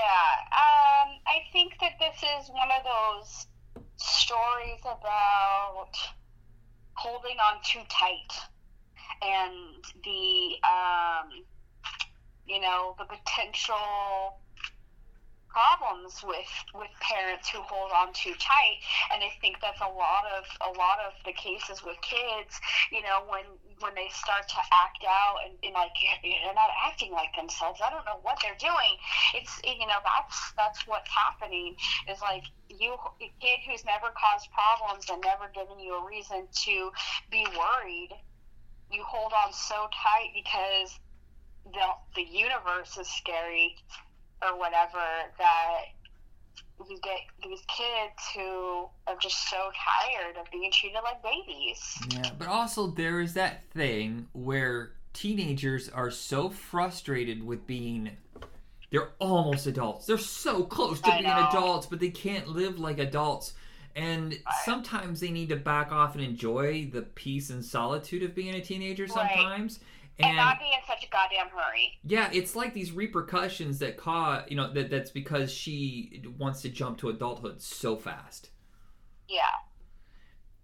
um, 0.52 1.17
I 1.26 1.41
think 1.52 1.74
that 1.82 1.93
this 2.00 2.17
is 2.22 2.50
one 2.52 2.69
of 2.78 2.84
those 2.84 3.48
stories 3.95 4.82
about 4.82 5.89
holding 6.93 7.38
on 7.39 7.60
too 7.65 7.82
tight 7.89 8.32
and 9.24 9.84
the, 10.04 10.56
um, 10.67 11.43
you 12.45 12.62
know, 12.62 12.95
the 13.00 13.06
potential 13.06 14.38
problems 15.50 16.22
with 16.24 16.54
with 16.74 16.94
parents 17.02 17.50
who 17.50 17.60
hold 17.62 17.92
on 17.92 18.14
too 18.14 18.34
tight. 18.40 18.80
And 19.12 19.24
i 19.24 19.32
think 19.42 19.58
that's 19.62 19.82
a 19.82 19.92
lot 19.92 20.26
of 20.30 20.46
a 20.62 20.72
lot 20.78 21.02
of 21.02 21.14
the 21.26 21.34
cases 21.34 21.84
with 21.84 21.98
kids 22.02 22.60
you 22.92 23.02
know 23.02 23.26
when 23.28 23.46
when 23.82 23.96
they 23.96 24.10
start 24.12 24.48
to 24.48 24.62
act 24.72 25.04
out 25.08 25.38
and, 25.46 25.58
and 25.64 25.74
like 25.74 25.94
they're 26.24 26.54
not 26.54 26.70
acting 26.86 27.12
like 27.12 27.34
themselves. 27.36 27.80
I 27.84 27.90
don't 27.90 28.06
know 28.06 28.20
what 28.22 28.40
they're 28.42 28.60
doing. 28.60 28.94
It's 29.36 29.60
you 29.64 29.88
know 29.88 30.02
that's 30.04 30.54
that's 30.56 30.88
what's 30.88 31.10
happening 31.10 31.76
is 32.08 32.22
like 32.22 32.44
you 32.70 32.94
a 32.94 33.30
kid 33.42 33.60
who's 33.66 33.84
never 33.86 34.14
caused 34.14 34.48
problems 34.52 35.10
and 35.10 35.22
never 35.24 35.50
given 35.54 35.80
you 35.80 35.96
a 35.98 36.06
reason 36.06 36.48
to 36.66 36.92
be 37.32 37.46
worried 37.58 38.14
you 38.92 39.04
hold 39.04 39.32
on 39.46 39.54
so 39.54 39.88
tight 39.94 40.30
because 40.34 41.00
the 41.66 41.88
the 42.16 42.24
universe 42.24 42.98
is 42.98 43.08
scary 43.08 43.76
or 44.41 44.58
whatever 44.58 45.04
that 45.38 45.80
you 46.89 46.97
get 47.04 47.19
these 47.43 47.62
kids 47.67 48.15
who 48.36 48.88
are 49.08 49.17
just 49.21 49.49
so 49.49 49.58
tired 49.58 50.38
of 50.38 50.49
being 50.52 50.71
treated 50.71 50.99
like 51.04 51.21
babies. 51.21 51.97
Yeah, 52.12 52.32
but 52.38 52.47
also 52.47 52.88
there 52.88 53.19
is 53.19 53.34
that 53.34 53.69
thing 53.71 54.28
where 54.32 54.91
teenagers 55.13 55.89
are 55.89 56.12
so 56.12 56.49
frustrated 56.49 57.43
with 57.45 57.67
being. 57.67 58.12
They're 58.91 59.10
almost 59.19 59.67
adults. 59.67 60.08
They're 60.08 60.17
so 60.17 60.63
close 60.63 60.99
to 61.02 61.13
I 61.13 61.17
being 61.19 61.30
know. 61.30 61.47
adults, 61.49 61.86
but 61.86 61.99
they 61.99 62.10
can't 62.10 62.47
live 62.47 62.80
like 62.80 62.97
adults. 62.97 63.54
And 63.95 64.39
sometimes 64.63 65.19
they 65.19 65.30
need 65.30 65.49
to 65.49 65.58
back 65.58 65.91
off 65.91 66.15
and 66.15 66.23
enjoy 66.23 66.89
the 66.91 67.02
peace 67.02 67.49
and 67.49 67.63
solitude 67.63 68.23
of 68.23 68.34
being 68.34 68.56
a 68.56 68.62
teenager 68.62 69.04
Right. 69.04 69.80
Sometimes. 70.19 70.38
And, 70.38 70.38
not 70.38 70.60
be 70.60 70.65
in 70.65 70.79
such 70.88 71.05
a 71.05 71.10
goddamn 71.10 71.47
hurry. 71.47 71.97
Yeah, 72.03 72.29
it's 72.32 72.55
like 72.55 72.73
these 72.73 72.91
repercussions 72.91 73.79
that 73.79 73.97
cause 73.97 74.43
you 74.47 74.55
know 74.55 74.71
that 74.73 74.89
that's 74.89 75.12
because 75.12 75.51
she 75.51 76.23
wants 76.38 76.62
to 76.63 76.69
jump 76.69 76.97
to 76.99 77.10
adulthood 77.10 77.62
so 77.62 77.95
fast. 77.95 78.49
Yeah. 79.27 79.41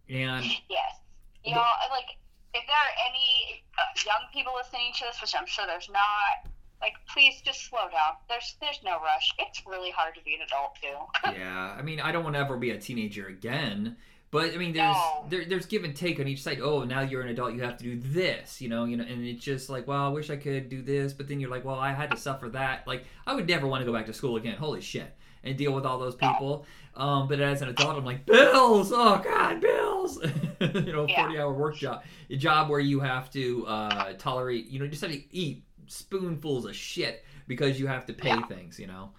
And 0.09 0.45
Yes. 0.69 0.99
You 1.43 1.53
know, 1.53 1.63
like 1.91 2.17
if 2.53 2.63
there 2.65 2.75
are 2.75 2.95
any 3.09 3.63
uh, 3.77 3.81
young 4.05 4.27
people 4.33 4.53
listening 4.55 4.91
to 4.97 5.05
this, 5.05 5.21
which 5.21 5.35
I'm 5.37 5.45
sure 5.45 5.65
there's 5.67 5.89
not, 5.89 6.51
like 6.81 6.93
please 7.07 7.41
just 7.43 7.69
slow 7.69 7.87
down. 7.91 8.17
There's 8.27 8.55
there's 8.61 8.79
no 8.83 8.99
rush. 9.01 9.31
It's 9.39 9.61
really 9.65 9.91
hard 9.91 10.15
to 10.15 10.21
be 10.23 10.35
an 10.35 10.41
adult 10.41 10.75
too. 10.81 11.33
yeah, 11.39 11.75
I 11.77 11.81
mean, 11.81 11.99
I 11.99 12.11
don't 12.11 12.23
want 12.23 12.35
to 12.35 12.39
ever 12.39 12.57
be 12.57 12.71
a 12.71 12.79
teenager 12.79 13.27
again, 13.27 13.97
But 14.35 14.53
I 14.53 14.57
mean, 14.57 14.73
there's 14.73 14.93
No. 14.97 15.25
there, 15.29 15.45
there's 15.45 15.65
give 15.65 15.85
and 15.85 15.95
take 15.95 16.19
on 16.19 16.27
each 16.27 16.43
side. 16.43 16.59
Oh, 16.61 16.83
now 16.83 16.99
you're 16.99 17.21
an 17.21 17.29
adult, 17.29 17.53
you 17.53 17.61
have 17.61 17.77
to 17.77 17.83
do 17.85 17.95
this, 17.97 18.59
you 18.59 18.67
know, 18.67 18.83
you 18.83 18.97
know, 18.97 19.05
and 19.05 19.25
it's 19.25 19.41
just 19.43 19.69
like, 19.69 19.87
well, 19.87 20.03
I 20.03 20.09
wish 20.09 20.29
I 20.29 20.35
could 20.35 20.67
do 20.67 20.81
this, 20.81 21.13
but 21.13 21.29
then 21.29 21.39
you're 21.39 21.49
like, 21.49 21.63
well, 21.63 21.79
I 21.79 21.93
had 21.93 22.11
to 22.11 22.17
suffer 22.17 22.49
that. 22.49 22.85
Like, 22.85 23.05
I 23.25 23.33
would 23.33 23.47
never 23.47 23.65
want 23.65 23.79
to 23.81 23.85
go 23.85 23.93
back 23.93 24.07
to 24.07 24.13
school 24.13 24.35
again. 24.35 24.57
Holy 24.57 24.81
shit, 24.81 25.09
and 25.45 25.57
deal 25.57 25.71
with 25.73 25.85
all 25.85 25.97
those 25.99 26.15
people. 26.15 26.65
Um, 26.95 27.29
but 27.29 27.39
as 27.39 27.61
an 27.61 27.69
adult, 27.69 27.95
I'm 27.97 28.03
like, 28.03 28.25
bills. 28.25 28.91
Oh 28.93 29.21
God, 29.23 29.61
bills. 29.61 30.19
you 30.59 30.91
know, 30.91 31.05
Yeah. 31.07 31.23
forty 31.23 31.39
hour 31.39 31.53
work 31.53 31.75
job, 31.77 32.03
a 32.29 32.35
job 32.35 32.69
where 32.69 32.81
you 32.81 32.99
have 32.99 33.31
to 33.31 33.65
uh, 33.67 34.13
tolerate, 34.17 34.67
you 34.67 34.79
know, 34.79 34.87
just 34.87 35.01
have 35.01 35.11
to 35.11 35.23
eat 35.33 35.63
spoonfuls 35.87 36.65
of 36.65 36.75
shit 36.75 37.23
because 37.47 37.79
you 37.79 37.87
have 37.87 38.05
to 38.07 38.13
pay 38.13 38.29
Yeah. 38.29 38.45
things, 38.47 38.79
you 38.79 38.87
know. 38.87 39.11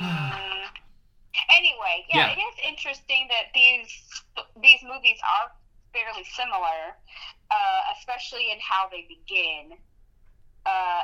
Anyway, 1.56 2.06
yeah, 2.08 2.26
Yeah. 2.26 2.32
it 2.32 2.38
is 2.40 2.54
interesting 2.66 3.28
that 3.28 3.52
these 3.54 4.22
these 4.60 4.82
movies 4.82 5.18
are 5.22 5.52
fairly 5.92 6.24
similar, 6.24 6.96
uh, 7.50 7.80
especially 7.98 8.50
in 8.50 8.58
how 8.60 8.88
they 8.88 9.02
begin. 9.08 9.78
Uh, 10.66 11.02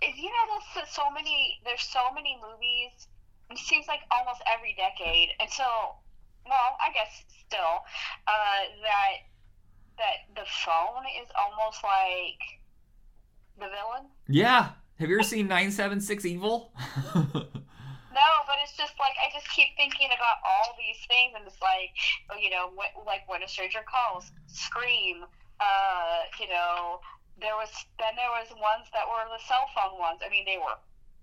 you 0.00 0.30
know 0.30 0.60
there's 0.74 0.88
so 0.90 1.10
many 1.10 1.60
there's 1.64 1.82
so 1.82 2.10
many 2.14 2.38
movies. 2.40 3.08
It 3.50 3.58
seems 3.58 3.88
like 3.88 4.00
almost 4.10 4.42
every 4.46 4.74
decade 4.76 5.30
until 5.40 5.96
well, 6.46 6.76
I 6.80 6.92
guess 6.92 7.24
still 7.46 7.84
uh, 8.26 8.60
that 8.82 9.14
that 9.96 10.16
the 10.36 10.46
phone 10.64 11.04
is 11.22 11.28
almost 11.36 11.82
like 11.82 12.40
the 13.58 13.66
villain. 13.74 14.08
Yeah. 14.28 14.70
Have 15.00 15.08
you 15.08 15.16
ever 15.16 15.22
seen 15.22 15.46
976 15.48 16.24
Evil? 16.26 16.72
No, 18.18 18.24
it's 18.68 18.76
just 18.76 18.92
like 19.00 19.16
I 19.16 19.32
just 19.32 19.48
keep 19.48 19.72
thinking 19.80 20.12
about 20.12 20.44
all 20.44 20.76
these 20.76 21.00
things, 21.08 21.32
and 21.32 21.48
it's 21.48 21.60
like, 21.64 21.96
oh, 22.28 22.36
you 22.36 22.52
know, 22.52 22.68
like 23.08 23.24
when 23.24 23.40
a 23.40 23.48
stranger 23.48 23.80
calls, 23.88 24.28
Scream. 24.46 25.24
Uh, 25.58 26.22
you 26.38 26.46
know, 26.46 27.00
there 27.40 27.56
was 27.56 27.72
then 27.98 28.14
there 28.14 28.30
was 28.30 28.46
ones 28.60 28.86
that 28.92 29.08
were 29.08 29.24
the 29.32 29.42
cell 29.42 29.66
phone 29.74 29.98
ones. 29.98 30.20
I 30.20 30.28
mean, 30.28 30.44
they 30.44 30.60
were 30.60 30.76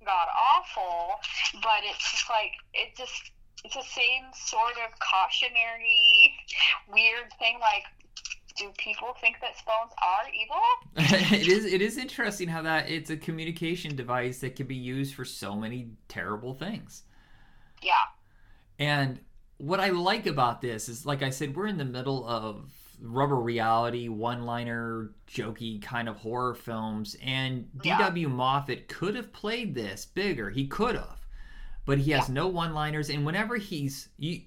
god 0.04 0.28
awful, 0.34 1.22
but 1.62 1.86
it's 1.86 2.12
just 2.12 2.30
like 2.30 2.52
it 2.74 2.98
just 2.98 3.32
it's 3.64 3.76
the 3.76 3.86
same 3.86 4.26
sort 4.34 4.76
of 4.84 4.92
cautionary, 5.00 6.34
weird 6.92 7.32
thing. 7.40 7.58
Like, 7.62 7.86
do 8.58 8.72
people 8.78 9.16
think 9.22 9.38
that 9.42 9.56
phones 9.64 9.94
are 10.04 10.28
evil? 10.36 11.32
it 11.40 11.48
is 11.48 11.66
it 11.66 11.82
is 11.82 11.98
interesting 11.98 12.48
how 12.48 12.62
that 12.64 12.90
it's 12.90 13.10
a 13.10 13.18
communication 13.18 13.96
device 13.96 14.40
that 14.40 14.56
can 14.56 14.68
be 14.68 14.76
used 14.76 15.16
for 15.16 15.24
so 15.24 15.56
many 15.56 15.92
terrible 16.08 16.54
things. 16.54 17.04
Yeah. 17.82 17.94
And 18.80 19.20
what 19.58 19.80
I 19.80 19.90
like 19.90 20.26
about 20.28 20.62
this 20.62 20.90
is 20.90 21.06
like 21.06 21.24
I 21.24 21.30
said 21.30 21.56
we're 21.56 21.68
in 21.68 21.78
the 21.78 21.86
middle 21.86 22.28
of 22.28 22.70
rubber 23.02 23.36
reality, 23.36 24.08
one-liner, 24.08 25.12
jokey 25.30 25.82
kind 25.82 26.08
of 26.10 26.18
horror 26.18 26.56
films 26.56 27.16
and 27.24 27.70
Yeah. 27.84 27.98
DW 28.10 28.28
Moffett 28.28 28.88
could 28.88 29.16
have 29.16 29.32
played 29.34 29.76
this 29.76 30.06
bigger. 30.06 30.50
He 30.50 30.68
could 30.68 30.96
have. 30.96 31.20
But 31.86 32.00
he 32.00 32.12
has 32.12 32.30
no 32.30 32.48
one-liners 32.48 33.10
and 33.10 33.26
whenever 33.26 33.58
he's 33.58 34.10
you, 34.18 34.42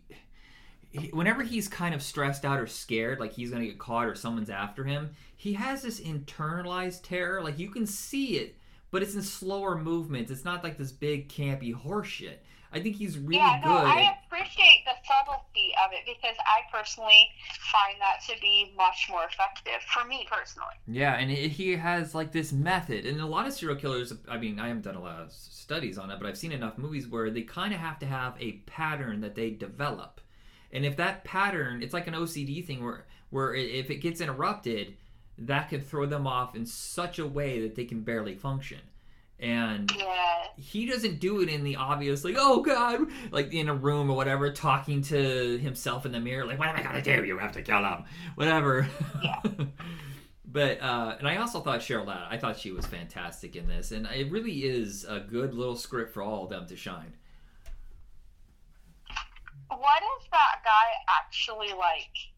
he- 0.90 1.10
whenever 1.12 1.42
he's 1.42 1.68
kind 1.68 1.94
of 1.94 2.02
stressed 2.02 2.44
out 2.44 2.58
or 2.58 2.66
scared, 2.66 3.20
like 3.20 3.32
he's 3.34 3.50
gonna 3.50 3.66
get 3.66 3.78
caught 3.78 4.06
or 4.06 4.14
someone's 4.14 4.50
after 4.50 4.84
him, 4.84 5.10
he 5.36 5.52
has 5.54 5.82
this 5.82 6.00
internalized 6.00 7.02
terror. 7.02 7.42
Like 7.42 7.58
you 7.58 7.70
can 7.70 7.86
see 7.86 8.38
it, 8.38 8.56
but 8.90 9.02
it's 9.02 9.14
in 9.14 9.22
slower 9.22 9.76
movements. 9.78 10.30
It's 10.30 10.44
not 10.44 10.64
like 10.64 10.78
this 10.78 10.90
big 10.92 11.28
campy 11.28 11.74
horseshit. 11.74 12.38
I 12.72 12.80
think 12.80 12.96
he's 12.96 13.18
really 13.18 13.36
yeah, 13.36 13.60
no, 13.64 13.78
good. 13.78 13.86
I 13.86 14.18
appreciate 14.26 14.84
the 14.84 14.92
subtlety 15.06 15.72
of 15.84 15.92
it 15.92 16.04
because 16.04 16.36
I 16.40 16.60
personally 16.70 17.30
find 17.72 17.96
that 18.00 18.20
to 18.28 18.40
be 18.40 18.72
much 18.76 19.08
more 19.08 19.24
effective 19.24 19.80
for 19.92 20.06
me 20.06 20.26
personally. 20.30 20.74
yeah, 20.86 21.14
and 21.14 21.30
it, 21.30 21.52
he 21.52 21.76
has 21.76 22.14
like 22.14 22.32
this 22.32 22.52
method. 22.52 23.06
And 23.06 23.20
a 23.20 23.26
lot 23.26 23.46
of 23.46 23.54
serial 23.54 23.78
killers. 23.78 24.12
I 24.28 24.36
mean, 24.36 24.60
I 24.60 24.68
haven't 24.68 24.82
done 24.82 24.96
a 24.96 25.02
lot 25.02 25.20
of 25.20 25.32
studies 25.32 25.98
on 25.98 26.10
it, 26.10 26.18
but 26.20 26.28
I've 26.28 26.38
seen 26.38 26.52
enough 26.52 26.78
movies 26.78 27.08
where 27.08 27.30
they 27.30 27.42
kind 27.42 27.72
of 27.72 27.80
have 27.80 27.98
to 28.00 28.06
have 28.06 28.34
a 28.40 28.52
pattern 28.66 29.20
that 29.22 29.34
they 29.34 29.50
develop. 29.50 30.20
And 30.70 30.84
if 30.84 30.96
that 30.96 31.24
pattern, 31.24 31.82
it's 31.82 31.94
like 31.94 32.06
an 32.06 32.14
OCD 32.14 32.64
thing 32.64 32.84
where 32.84 33.06
where 33.30 33.54
if 33.54 33.90
it 33.90 33.96
gets 33.96 34.20
interrupted, 34.20 34.96
that 35.38 35.68
can 35.68 35.80
throw 35.80 36.06
them 36.06 36.26
off 36.26 36.56
in 36.56 36.66
such 36.66 37.18
a 37.18 37.26
way 37.26 37.60
that 37.60 37.74
they 37.74 37.84
can 37.84 38.00
barely 38.00 38.34
function. 38.34 38.78
And 39.40 39.90
Yeah, 39.96 40.44
he 40.56 40.86
doesn't 40.86 41.20
do 41.20 41.40
it 41.42 41.48
in 41.48 41.62
the 41.62 41.76
obvious, 41.76 42.24
like, 42.24 42.34
oh 42.36 42.60
god, 42.60 43.02
like 43.30 43.52
in 43.52 43.68
a 43.68 43.74
room 43.74 44.10
or 44.10 44.16
whatever, 44.16 44.52
talking 44.52 45.02
to 45.02 45.58
himself 45.58 46.04
in 46.04 46.12
the 46.12 46.18
mirror, 46.18 46.44
like, 46.44 46.58
what 46.58 46.68
am 46.68 46.76
I 46.76 46.82
gonna 46.82 47.02
do? 47.02 47.24
You 47.24 47.38
have 47.38 47.52
to 47.52 47.62
kill 47.62 47.84
him, 47.84 48.04
whatever. 48.34 48.88
Yeah. 49.22 49.40
but 50.44 50.82
uh, 50.82 51.16
and 51.18 51.28
I 51.28 51.36
also 51.36 51.60
thought 51.60 51.80
Cheryl 51.80 52.06
Ladd, 52.06 52.26
I 52.28 52.36
thought 52.36 52.58
she 52.58 52.72
was 52.72 52.84
fantastic 52.84 53.54
in 53.54 53.68
this, 53.68 53.92
and 53.92 54.06
it 54.06 54.30
really 54.30 54.64
is 54.64 55.04
a 55.04 55.20
good 55.20 55.54
little 55.54 55.76
script 55.76 56.12
for 56.12 56.22
all 56.22 56.44
of 56.44 56.50
them 56.50 56.66
to 56.66 56.76
shine. 56.76 57.12
what 59.68 60.02
is 60.02 60.26
that 60.32 60.62
guy 60.64 61.14
actually 61.20 61.72
like 61.78 62.32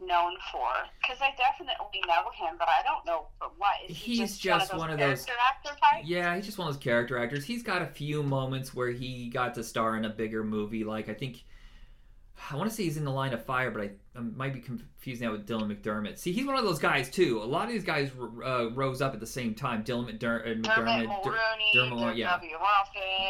known 0.00 0.34
for? 0.52 0.68
Because 1.00 1.18
I 1.20 1.34
definitely 1.36 2.00
know 2.06 2.30
him, 2.34 2.56
but 2.58 2.68
I 2.68 2.82
don't 2.82 3.04
know 3.06 3.26
for 3.38 3.48
what. 3.58 3.70
Is 3.88 3.96
he 3.96 4.16
He's 4.16 4.38
just, 4.38 4.40
just 4.42 4.70
one 4.72 4.78
one 4.80 4.90
of 4.90 4.94
of 4.94 5.00
those- 5.00 5.18
those 5.20 5.26
character 5.26 5.68
actor 5.68 5.80
types? 5.80 6.08
Yeah, 6.08 6.36
he's 6.36 6.46
just 6.46 6.58
one 6.58 6.68
of 6.68 6.74
those 6.74 6.82
character 6.82 7.18
actors. 7.18 7.44
He's 7.44 7.62
got 7.62 7.82
a 7.82 7.86
few 7.86 8.22
moments 8.22 8.74
where 8.74 8.90
he 8.90 9.28
got 9.28 9.54
to 9.54 9.64
star 9.64 9.96
in 9.96 10.04
a 10.04 10.10
bigger 10.10 10.44
movie. 10.44 10.84
Like 10.84 11.08
I 11.08 11.14
think, 11.14 11.44
I 12.50 12.56
want 12.56 12.68
to 12.70 12.74
say 12.74 12.84
he's 12.84 12.96
in 12.96 13.04
the 13.04 13.10
Line 13.10 13.32
of 13.32 13.44
Fire, 13.44 13.70
but 13.70 13.82
I, 13.82 13.90
I 14.16 14.20
might 14.20 14.52
be 14.54 14.60
confused 14.60 15.20
now 15.20 15.32
with 15.32 15.46
Dylan 15.46 15.70
McDermott. 15.74 16.18
See, 16.18 16.32
he's 16.32 16.46
one 16.46 16.56
of 16.56 16.64
those 16.64 16.78
guys 16.78 17.10
too. 17.10 17.42
A 17.42 17.44
lot 17.44 17.66
of 17.66 17.72
these 17.72 17.84
guys 17.84 18.10
uh, 18.44 18.70
rose 18.72 19.00
up 19.02 19.12
at 19.14 19.20
the 19.20 19.26
same 19.26 19.54
time. 19.54 19.84
Dylan 19.84 20.06
McDer- 20.10 20.40
uh, 20.42 20.74
Dermot 20.74 21.08
McDermott. 21.08 21.24
Der- 21.24 21.38
Dermot, 21.74 22.16
yeah. 22.16 22.30
W. 22.32 22.50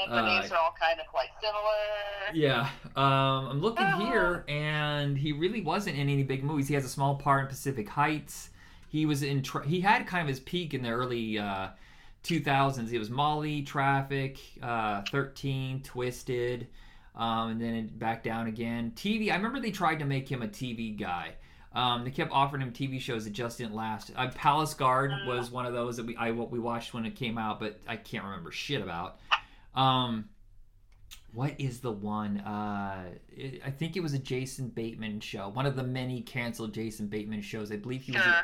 The 0.08 0.14
Uh, 0.14 0.26
names 0.26 0.52
are 0.52 0.58
all 0.58 0.74
kind 0.78 1.00
of 1.00 1.06
like 1.14 1.30
similar. 1.40 2.34
Yeah, 2.34 2.68
um, 2.96 3.48
I'm 3.50 3.60
looking 3.60 3.86
Uh-huh. 3.86 4.06
here, 4.06 4.44
and 4.48 5.16
he 5.18 5.32
really 5.32 5.60
wasn't 5.62 5.96
in 5.96 6.08
any 6.08 6.22
big 6.22 6.44
movies. 6.44 6.68
He 6.68 6.74
has 6.74 6.84
a 6.84 6.88
small 6.88 7.16
part 7.16 7.42
in 7.42 7.46
Pacific 7.48 7.88
Heights. 7.88 8.50
He 8.88 9.04
was 9.06 9.22
in. 9.22 9.42
Tra- 9.42 9.66
he 9.66 9.80
had 9.80 10.06
kind 10.06 10.22
of 10.22 10.28
his 10.28 10.40
peak 10.40 10.74
in 10.74 10.82
the 10.82 10.90
early 10.90 11.38
uh, 11.38 11.68
2000s. 12.24 12.92
It 12.92 12.98
was 12.98 13.10
Molly, 13.10 13.62
Traffic, 13.62 14.38
uh, 14.62 15.02
13, 15.10 15.82
Twisted, 15.82 16.68
um, 17.18 17.50
and 17.50 17.60
then 17.60 17.74
it 17.74 17.98
back 17.98 18.22
down 18.22 18.46
again. 18.46 18.92
TV. 18.94 19.30
I 19.30 19.36
remember 19.36 19.60
they 19.60 19.72
tried 19.72 19.98
to 19.98 20.04
make 20.04 20.30
him 20.30 20.40
a 20.42 20.48
TV 20.48 20.98
guy. 20.98 21.34
Um, 21.74 22.04
they 22.04 22.10
kept 22.10 22.32
offering 22.32 22.62
him 22.62 22.72
TV 22.72 22.98
shows 23.00 23.24
that 23.24 23.32
just 23.32 23.58
didn't 23.58 23.74
last. 23.74 24.12
Uh, 24.16 24.30
Palace 24.34 24.72
Guard 24.72 25.12
was 25.26 25.50
one 25.50 25.66
of 25.66 25.74
those 25.74 25.96
that 25.98 26.06
we 26.06 26.16
I 26.16 26.30
what 26.30 26.50
we 26.50 26.58
watched 26.58 26.94
when 26.94 27.04
it 27.04 27.16
came 27.16 27.36
out, 27.36 27.60
but 27.60 27.78
I 27.86 27.96
can't 27.96 28.24
remember 28.24 28.50
shit 28.50 28.80
about. 28.80 29.18
Um, 29.74 30.30
what 31.34 31.54
is 31.58 31.80
the 31.80 31.92
one? 31.92 32.38
Uh, 32.38 33.10
it, 33.28 33.60
I 33.66 33.70
think 33.70 33.96
it 33.96 34.00
was 34.00 34.14
a 34.14 34.18
Jason 34.18 34.68
Bateman 34.68 35.20
show. 35.20 35.48
One 35.50 35.66
of 35.66 35.76
the 35.76 35.82
many 35.82 36.22
canceled 36.22 36.72
Jason 36.72 37.08
Bateman 37.08 37.42
shows. 37.42 37.70
I 37.70 37.76
believe 37.76 38.02
he 38.02 38.12
was 38.12 38.22
the 38.22 38.36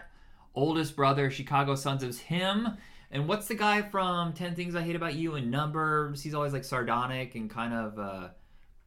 oldest 0.54 0.96
brother. 0.96 1.30
Chicago 1.30 1.76
Sons. 1.76 2.02
It 2.02 2.06
was 2.08 2.18
him. 2.18 2.76
And 3.10 3.28
what's 3.28 3.46
the 3.46 3.54
guy 3.54 3.82
from 3.82 4.32
Ten 4.32 4.54
Things 4.54 4.74
I 4.74 4.82
Hate 4.82 4.96
About 4.96 5.14
You 5.14 5.36
and 5.36 5.50
Numbers? 5.50 6.22
He's 6.22 6.34
always 6.34 6.52
like 6.52 6.64
sardonic 6.64 7.36
and 7.36 7.48
kind 7.48 7.72
of 7.72 7.98
uh, 7.98 8.28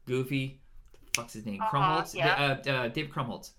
goofy. 0.07 0.59
What's 1.15 1.33
his 1.33 1.45
name? 1.45 1.61
Uh-huh, 1.61 1.77
Krumholtz. 1.77 2.15
yeah. 2.15 2.59
Uh, 2.65 2.69
uh, 2.69 2.87
David 2.89 3.11
Krumholtz. 3.11 3.51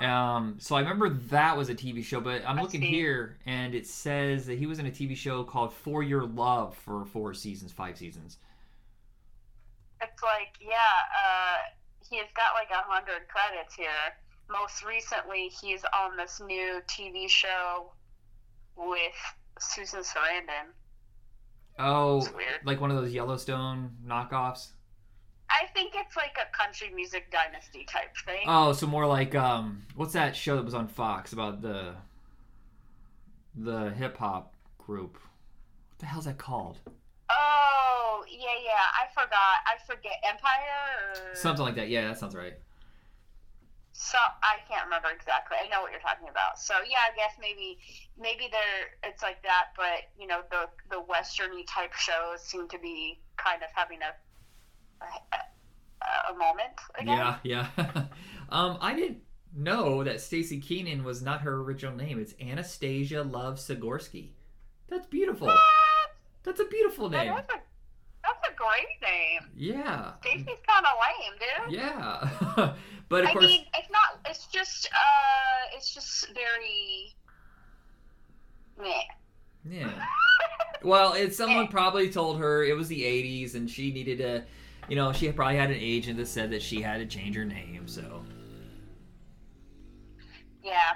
Yeah. 0.00 0.36
Um, 0.36 0.56
so 0.58 0.74
I 0.74 0.80
remember 0.80 1.08
that 1.08 1.56
was 1.56 1.68
a 1.68 1.74
TV 1.74 2.04
show, 2.04 2.20
but 2.20 2.42
I'm 2.46 2.58
I 2.58 2.62
looking 2.62 2.80
see. 2.80 2.88
here 2.88 3.36
and 3.46 3.74
it 3.74 3.86
says 3.86 4.46
that 4.46 4.58
he 4.58 4.66
was 4.66 4.78
in 4.78 4.86
a 4.86 4.90
TV 4.90 5.16
show 5.16 5.44
called 5.44 5.72
For 5.72 6.02
Your 6.02 6.24
Love 6.24 6.76
for 6.84 7.04
four 7.04 7.32
seasons, 7.34 7.70
five 7.70 7.96
seasons. 7.96 8.38
It's 10.02 10.22
like, 10.22 10.56
yeah, 10.60 10.74
uh, 11.16 11.56
he's 12.10 12.24
got 12.34 12.54
like 12.54 12.70
a 12.70 12.82
hundred 12.90 13.28
credits 13.28 13.74
here. 13.74 13.88
Most 14.50 14.84
recently, 14.84 15.48
he's 15.60 15.84
on 15.84 16.16
this 16.16 16.40
new 16.44 16.80
TV 16.88 17.28
show 17.28 17.92
with 18.76 18.98
Susan 19.60 20.00
Sarandon. 20.00 20.72
Oh, 21.78 22.26
like 22.64 22.80
one 22.80 22.90
of 22.90 22.96
those 22.96 23.12
Yellowstone 23.12 23.90
knockoffs. 24.06 24.68
I 25.50 25.66
think 25.74 25.94
it's 25.96 26.16
like 26.16 26.36
a 26.40 26.56
country 26.56 26.90
music 26.94 27.30
dynasty 27.30 27.84
type 27.84 28.16
thing. 28.24 28.44
Oh, 28.46 28.72
so 28.72 28.86
more 28.86 29.06
like 29.06 29.34
um, 29.34 29.82
what's 29.94 30.12
that 30.12 30.34
show 30.36 30.56
that 30.56 30.64
was 30.64 30.74
on 30.74 30.88
Fox 30.88 31.32
about 31.32 31.62
the 31.62 31.94
the 33.54 33.90
hip 33.90 34.16
hop 34.16 34.54
group? 34.78 35.14
What 35.14 35.98
the 35.98 36.06
hell's 36.06 36.24
that 36.24 36.38
called? 36.38 36.78
oh, 37.30 38.24
yeah, 38.28 38.46
yeah. 38.64 38.72
I 38.72 39.12
forgot. 39.12 39.30
I 39.66 39.76
forget 39.86 40.12
Empire. 40.28 41.32
Or... 41.32 41.36
Something 41.36 41.64
like 41.64 41.74
that. 41.76 41.88
Yeah, 41.88 42.08
that 42.08 42.18
sounds 42.18 42.34
right. 42.34 42.54
So 44.04 44.18
I 44.42 44.56
can't 44.68 44.84
remember 44.84 45.08
exactly. 45.08 45.56
I 45.56 45.66
know 45.68 45.80
what 45.80 45.90
you're 45.90 46.00
talking 46.00 46.28
about. 46.28 46.58
So 46.58 46.74
yeah, 46.86 47.08
I 47.10 47.16
guess 47.16 47.36
maybe 47.40 47.78
maybe 48.20 48.48
there 48.52 48.92
it's 49.02 49.22
like 49.22 49.42
that, 49.42 49.68
but 49.78 50.12
you 50.20 50.26
know 50.26 50.42
the 50.50 50.68
the 50.90 51.02
westerny 51.08 51.64
type 51.66 51.94
shows 51.94 52.42
seem 52.42 52.68
to 52.68 52.78
be 52.78 53.18
kind 53.38 53.62
of 53.62 53.70
having 53.74 54.00
a 54.02 54.12
a, 56.04 56.32
a 56.32 56.36
moment 56.36 56.74
again. 56.98 57.16
Yeah, 57.42 57.68
yeah. 57.76 58.04
um, 58.50 58.76
I 58.82 58.94
didn't 58.94 59.22
know 59.56 60.04
that 60.04 60.16
Staci 60.16 60.62
Keanan 60.62 61.02
was 61.02 61.22
not 61.22 61.40
her 61.40 61.62
original 61.62 61.96
name. 61.96 62.20
It's 62.20 62.34
Anastasia 62.38 63.22
Love 63.22 63.54
Sagorsky. 63.54 64.32
That's 64.88 65.06
beautiful. 65.06 65.46
What? 65.46 65.58
That's 66.42 66.60
a 66.60 66.66
beautiful 66.66 67.08
name. 67.08 67.32
Great 68.68 69.10
name. 69.10 69.50
Yeah. 69.56 70.12
Stacy's 70.20 70.58
kind 70.66 70.86
of 70.86 70.94
lame, 71.00 71.68
dude. 71.68 71.78
Yeah. 71.78 72.74
but 73.08 73.24
of 73.24 73.30
I 73.30 73.32
course, 73.32 73.46
mean, 73.46 73.64
it's 73.76 73.90
not. 73.90 74.20
It's 74.28 74.46
just. 74.46 74.88
Uh, 74.92 75.76
it's 75.76 75.92
just 75.94 76.28
very. 76.34 77.14
Meh. 78.80 79.00
yeah. 79.70 79.90
Well, 80.82 81.14
it's 81.14 81.34
someone 81.34 81.68
probably 81.68 82.10
told 82.10 82.38
her 82.40 82.62
it 82.62 82.76
was 82.76 82.88
the 82.88 83.00
80s 83.00 83.54
and 83.54 83.70
she 83.70 83.90
needed 83.90 84.18
to, 84.18 84.44
you 84.86 84.96
know, 84.96 85.14
she 85.14 85.32
probably 85.32 85.56
had 85.56 85.70
an 85.70 85.78
agent 85.80 86.18
that 86.18 86.28
said 86.28 86.50
that 86.50 86.60
she 86.60 86.82
had 86.82 86.98
to 86.98 87.06
change 87.06 87.34
her 87.36 87.44
name, 87.46 87.88
so. 87.88 88.22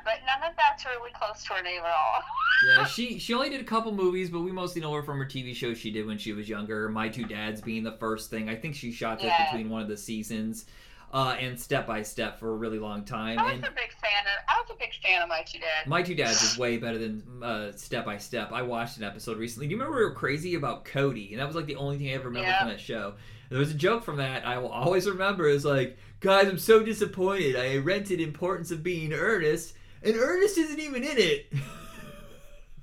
But 0.08 0.20
none 0.26 0.50
of 0.50 0.56
that's 0.56 0.86
really 0.86 1.10
close 1.12 1.44
to 1.44 1.52
her 1.54 1.62
name 1.62 1.80
at 1.80 1.90
all. 1.90 2.22
Yeah, 2.66 2.84
she 2.86 3.20
she 3.20 3.34
only 3.34 3.50
did 3.50 3.60
a 3.60 3.64
couple 3.64 3.92
movies, 3.92 4.30
but 4.30 4.40
we 4.40 4.50
mostly 4.50 4.80
know 4.80 4.92
her 4.94 5.02
from 5.04 5.18
her 5.18 5.24
TV 5.26 5.54
show 5.54 5.74
she 5.74 5.92
did 5.92 6.06
when 6.06 6.18
she 6.18 6.32
was 6.32 6.48
younger. 6.48 6.88
My 6.88 7.08
Two 7.08 7.24
Dads 7.24 7.60
being 7.60 7.84
the 7.84 7.92
first 7.92 8.30
thing. 8.30 8.48
I 8.48 8.56
think 8.56 8.74
she 8.74 8.90
shot 8.90 9.18
that 9.20 9.26
Yeah. 9.26 9.44
between 9.52 9.70
one 9.70 9.80
of 9.80 9.86
the 9.86 9.96
seasons, 9.96 10.64
uh, 11.12 11.36
and 11.38 11.60
Step 11.60 11.86
by 11.86 12.02
Step 12.02 12.40
for 12.40 12.50
a 12.50 12.56
really 12.56 12.80
long 12.80 13.04
time. 13.04 13.38
I 13.38 13.44
was 13.44 13.52
And 13.52 13.64
a 13.64 13.70
big 13.70 13.92
fan 13.92 14.24
of. 14.26 14.42
I 14.48 14.60
was 14.60 14.70
a 14.74 14.76
big 14.76 14.90
fan 15.04 15.22
of 15.22 15.28
My 15.28 15.42
Two 15.42 15.60
Dads. 15.60 15.86
My 15.86 16.02
Two 16.02 16.16
Dads 16.16 16.42
is 16.42 16.58
way 16.64 16.78
better 16.78 16.98
than 16.98 17.22
uh, 17.44 17.70
Step 17.76 18.04
by 18.04 18.18
Step. 18.18 18.50
I 18.50 18.62
watched 18.62 18.96
an 18.96 19.04
episode 19.04 19.38
recently. 19.38 19.68
Do 19.68 19.72
you 19.74 19.78
remember 19.78 19.96
we 19.98 20.04
were 20.06 20.14
crazy 20.14 20.56
about 20.56 20.84
Cody? 20.84 21.28
And 21.32 21.40
that 21.40 21.46
was 21.46 21.54
like 21.54 21.66
the 21.66 21.76
only 21.76 21.98
thing 21.98 22.08
I 22.08 22.14
ever 22.14 22.24
remember 22.28 22.48
Yeah. 22.48 22.58
from 22.58 22.68
that 22.70 22.80
show. 22.80 23.14
There 23.50 23.58
was 23.60 23.70
a 23.70 23.74
joke 23.74 24.02
from 24.02 24.16
that 24.16 24.44
I 24.44 24.58
will 24.58 24.68
always 24.70 25.08
remember. 25.08 25.46
Is 25.46 25.64
like, 25.64 25.96
guys, 26.18 26.48
I'm 26.48 26.58
so 26.58 26.82
disappointed. 26.82 27.54
I 27.54 27.76
rented 27.76 28.20
Importance 28.20 28.72
of 28.72 28.82
Being 28.82 29.12
Earnest, 29.12 29.74
and 30.02 30.16
Ernest 30.16 30.58
isn't 30.58 30.80
even 30.80 31.02
in 31.04 31.18
it. 31.18 31.52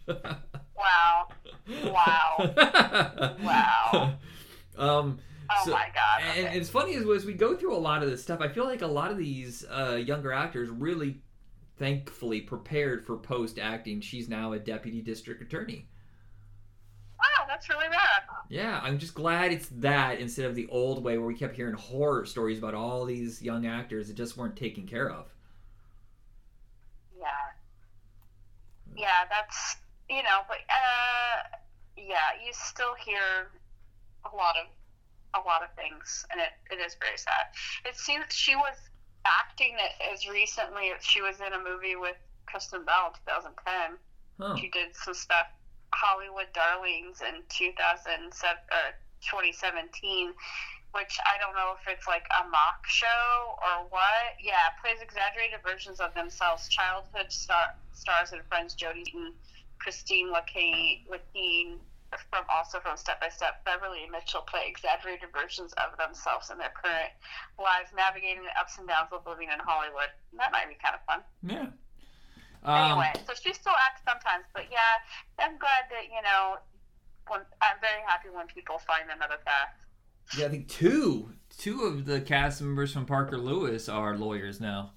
Wow. 0.78 1.28
Wow. 1.86 3.36
Wow. 3.42 4.14
Um, 4.78 5.20
Oh 5.50 5.70
my 5.70 5.88
god. 5.94 6.22
and, 6.22 6.30
okay. 6.32 6.48
and 6.48 6.56
it's 6.58 6.70
funny 6.70 6.94
is 6.94 7.08
as 7.08 7.26
we 7.26 7.34
go 7.34 7.56
through 7.56 7.76
a 7.76 7.78
lot 7.78 8.04
of 8.04 8.10
this 8.10 8.22
stuff, 8.22 8.42
I 8.42 8.48
feel 8.50 8.66
like 8.66 8.82
a 8.82 8.88
lot 8.88 9.12
of 9.12 9.18
these 9.18 9.64
uh, 9.70 9.96
younger 9.96 10.32
actors 10.34 10.70
really, 10.70 11.22
thankfully, 11.78 12.42
prepared 12.42 13.06
for 13.06 13.18
post 13.18 13.60
acting. 13.60 14.02
She's 14.02 14.28
now 14.28 14.54
a 14.54 14.60
deputy 14.60 15.02
district 15.02 15.42
attorney. 15.42 15.88
wow, 17.20 17.46
that's 17.48 17.70
really 17.70 17.88
rad. 17.90 18.24
Yeah, 18.50 18.80
I'm 18.84 18.98
just 19.00 19.14
glad 19.16 19.52
it's 19.52 19.68
that 19.70 20.20
instead 20.20 20.46
of 20.46 20.56
the 20.56 20.68
old 20.68 21.04
way 21.04 21.18
where 21.18 21.28
we 21.28 21.36
kept 21.36 21.56
hearing 21.56 21.76
horror 21.76 22.26
stories 22.26 22.58
about 22.60 22.74
all 22.76 23.06
these 23.06 23.42
young 23.42 23.66
actors 23.66 24.08
that 24.08 24.16
just 24.18 24.38
weren't 24.38 24.56
taken 24.56 24.86
care 24.88 25.10
of. 25.10 25.34
Yeah. 27.20 27.56
Yeah, 28.96 29.28
that's 29.30 29.78
you 30.10 30.24
know, 30.24 30.42
but 30.48 30.58
uh, 30.70 31.58
yeah, 31.98 32.38
you 32.44 32.52
still 32.54 32.96
hear 32.96 33.52
a 34.26 34.36
lot 34.36 34.56
of 34.56 34.68
a 35.36 35.42
lot 35.46 35.64
of 35.64 35.70
things, 35.76 36.26
and 36.32 36.40
it, 36.40 36.54
it 36.72 36.80
is 36.80 36.96
very 37.00 37.18
sad. 37.18 37.52
It 37.86 37.98
seems 37.98 38.26
she 38.30 38.56
was 38.56 38.76
acting 39.26 39.76
as 40.14 40.28
recently 40.28 40.92
as 40.96 41.04
she 41.04 41.22
was 41.22 41.42
in 41.42 41.52
a 41.54 41.60
movie 41.60 41.96
with 41.96 42.16
Kristen 42.46 42.86
Bell 42.86 43.12
in 43.12 43.20
2010. 43.26 43.98
Huh. 44.40 44.56
She 44.56 44.70
did 44.70 44.96
some 44.96 45.14
stuff, 45.14 45.48
Hollywood 45.94 46.48
Darlings 46.54 47.22
in 47.22 47.42
2007, 47.50 48.32
uh, 48.32 48.96
2017, 49.22 50.34
which 50.96 51.20
I 51.28 51.36
don't 51.44 51.52
know 51.52 51.76
if 51.76 51.84
it's 51.92 52.08
like 52.08 52.24
a 52.40 52.48
mock 52.48 52.88
show 52.88 53.60
or 53.60 53.84
what. 53.92 54.40
Yeah, 54.40 54.72
plays 54.80 55.04
exaggerated 55.04 55.60
versions 55.60 56.00
of 56.00 56.16
themselves. 56.16 56.72
Childhood 56.72 57.32
star, 57.36 57.76
stars 57.92 58.32
and 58.32 58.42
friends 58.48 58.74
Jodie 58.80 59.04
Dean, 59.04 59.36
Christine 59.84 60.32
Lacaine, 60.32 61.04
Lacaine 61.12 61.84
from 62.32 62.48
also 62.48 62.80
from 62.80 62.96
Step 62.96 63.20
by 63.20 63.28
Step, 63.28 63.60
Beverly 63.68 64.08
and 64.08 64.12
Mitchell 64.12 64.48
play 64.48 64.64
exaggerated 64.72 65.36
versions 65.36 65.76
of 65.84 66.00
themselves 66.00 66.48
in 66.48 66.58
their 66.58 66.72
current 66.72 67.12
lives, 67.60 67.92
navigating 67.92 68.48
the 68.48 68.56
ups 68.56 68.80
and 68.80 68.88
downs 68.88 69.12
of 69.12 69.28
living 69.28 69.52
in 69.52 69.60
Hollywood. 69.60 70.16
That 70.40 70.56
might 70.56 70.72
be 70.72 70.80
kind 70.80 70.96
of 70.96 71.04
fun 71.04 71.22
Yeah. 71.44 71.76
Um, 72.64 72.98
anyway, 72.98 73.14
so 73.28 73.36
she 73.36 73.54
still 73.54 73.76
acts 73.84 74.02
sometimes, 74.08 74.48
but 74.56 74.72
yeah, 74.72 75.04
I'm 75.44 75.60
glad 75.60 75.92
that 75.92 76.08
you 76.08 76.24
know. 76.24 76.64
When, 77.28 77.42
I'm 77.58 77.82
very 77.82 78.06
happy 78.06 78.30
when 78.30 78.46
people 78.46 78.78
find 78.86 79.10
another 79.10 79.42
path. 79.42 79.74
Yeah, 80.38 80.46
I 80.46 80.50
think 80.50 80.68
two 80.68 81.32
two 81.58 81.84
of 81.84 82.06
the 82.06 82.20
cast 82.22 82.62
members 82.62 82.92
from 82.94 83.06
Parker 83.06 83.38
Lewis 83.38 83.88
are 83.90 84.18
lawyers 84.18 84.60
now. 84.60 84.92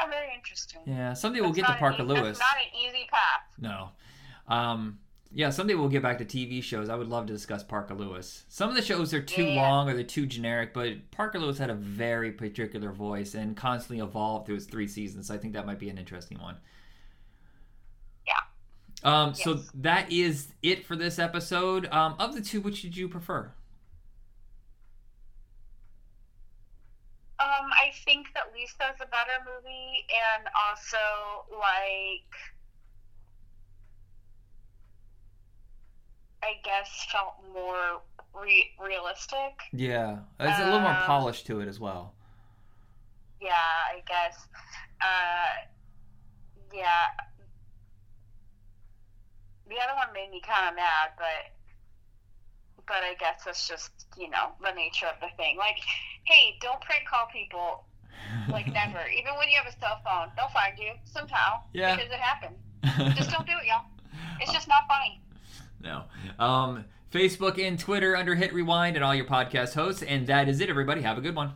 Oh, 0.00 0.06
very 0.08 0.34
interesting. 0.34 0.80
Yeah, 0.86 1.12
someday 1.14 1.40
we'll 1.40 1.50
That's 1.52 1.66
get 1.68 1.72
to 1.74 1.78
Parker 1.78 2.02
e- 2.02 2.06
Lewis. 2.06 2.38
Not 2.38 2.56
an 2.56 2.78
easy 2.88 3.06
path. 3.10 3.42
No. 3.58 3.90
Um, 4.48 4.98
yeah, 5.34 5.50
someday 5.50 5.74
we'll 5.74 5.88
get 5.88 6.02
back 6.02 6.18
to 6.18 6.24
TV 6.24 6.62
shows. 6.62 6.88
I 6.88 6.96
would 6.96 7.08
love 7.08 7.26
to 7.26 7.32
discuss 7.32 7.62
Parker 7.62 7.94
Lewis. 7.94 8.44
Some 8.48 8.68
of 8.68 8.74
the 8.76 8.82
shows 8.82 9.14
are 9.14 9.22
too 9.22 9.44
Yeah. 9.44 9.62
long 9.62 9.88
or 9.88 9.94
they're 9.94 10.02
too 10.04 10.26
generic, 10.26 10.74
but 10.74 11.10
Parker 11.10 11.38
Lewis 11.38 11.58
had 11.58 11.70
a 11.70 11.74
very 11.74 12.32
particular 12.32 12.90
voice 12.92 13.34
and 13.34 13.56
constantly 13.56 14.02
evolved 14.04 14.46
through 14.46 14.56
his 14.56 14.66
three 14.66 14.88
seasons. 14.88 15.28
So 15.28 15.34
I 15.34 15.38
think 15.38 15.52
that 15.54 15.64
might 15.66 15.78
be 15.78 15.88
an 15.88 15.98
interesting 15.98 16.38
one. 16.40 16.56
Um, 19.04 19.34
So 19.34 19.54
that 19.74 20.10
is 20.12 20.48
it 20.62 20.86
for 20.86 20.96
this 20.96 21.18
episode. 21.18 21.86
Um, 21.92 22.14
of 22.18 22.34
the 22.34 22.40
two, 22.40 22.60
which 22.60 22.82
did 22.82 22.96
you 22.96 23.08
prefer? 23.08 23.52
Um, 27.40 27.70
I 27.72 27.90
think 28.04 28.28
that 28.34 28.44
Lisa's 28.54 29.00
a 29.00 29.06
better 29.06 29.38
movie, 29.44 30.06
and 30.36 30.46
also 30.68 30.96
like, 31.50 32.30
I 36.44 36.54
guess 36.64 37.06
felt 37.10 37.34
more 37.52 38.00
re- 38.40 38.70
realistic. 38.80 39.58
Yeah, 39.72 40.18
there's 40.38 40.58
a 40.60 40.64
little 40.64 40.80
more 40.80 40.94
polished 41.04 41.46
to 41.46 41.60
it 41.60 41.68
as 41.68 41.80
well. 41.80 42.14
Yeah, 43.40 43.50
I 43.50 44.02
guess. 44.06 44.46
Uh, 45.00 45.66
yeah. 46.72 47.06
The 49.68 49.76
other 49.76 49.94
one 49.96 50.12
made 50.12 50.30
me 50.30 50.40
kind 50.44 50.68
of 50.68 50.76
mad, 50.76 51.16
but 51.16 51.52
but 52.86 53.02
I 53.04 53.14
guess 53.18 53.44
that's 53.44 53.68
just 53.68 53.90
you 54.18 54.28
know 54.28 54.52
the 54.62 54.72
nature 54.72 55.06
of 55.06 55.20
the 55.20 55.28
thing. 55.36 55.56
Like, 55.56 55.76
hey, 56.24 56.56
don't 56.60 56.80
prank 56.80 57.08
call 57.08 57.26
people. 57.32 57.84
Like 58.50 58.66
never. 58.72 59.00
Even 59.08 59.34
when 59.38 59.48
you 59.48 59.58
have 59.62 59.72
a 59.72 59.78
cell 59.78 60.00
phone, 60.04 60.28
they'll 60.36 60.48
find 60.48 60.78
you 60.78 60.92
somehow. 61.04 61.62
Yeah. 61.72 61.96
Because 61.96 62.10
it 62.12 62.18
happened. 62.18 62.56
Just 63.16 63.30
don't 63.30 63.46
do 63.46 63.52
it, 63.52 63.66
y'all. 63.66 63.84
It's 64.40 64.52
just 64.52 64.66
not 64.66 64.82
funny. 64.88 65.20
No. 65.80 66.02
Um, 66.44 66.84
Facebook 67.12 67.64
and 67.64 67.78
Twitter 67.78 68.16
under 68.16 68.34
Hit 68.34 68.52
Rewind 68.52 68.96
and 68.96 69.04
all 69.04 69.14
your 69.14 69.24
podcast 69.24 69.74
hosts. 69.74 70.02
And 70.02 70.26
that 70.26 70.48
is 70.48 70.60
it, 70.60 70.68
everybody. 70.68 71.02
Have 71.02 71.16
a 71.16 71.20
good 71.20 71.36
one. 71.36 71.52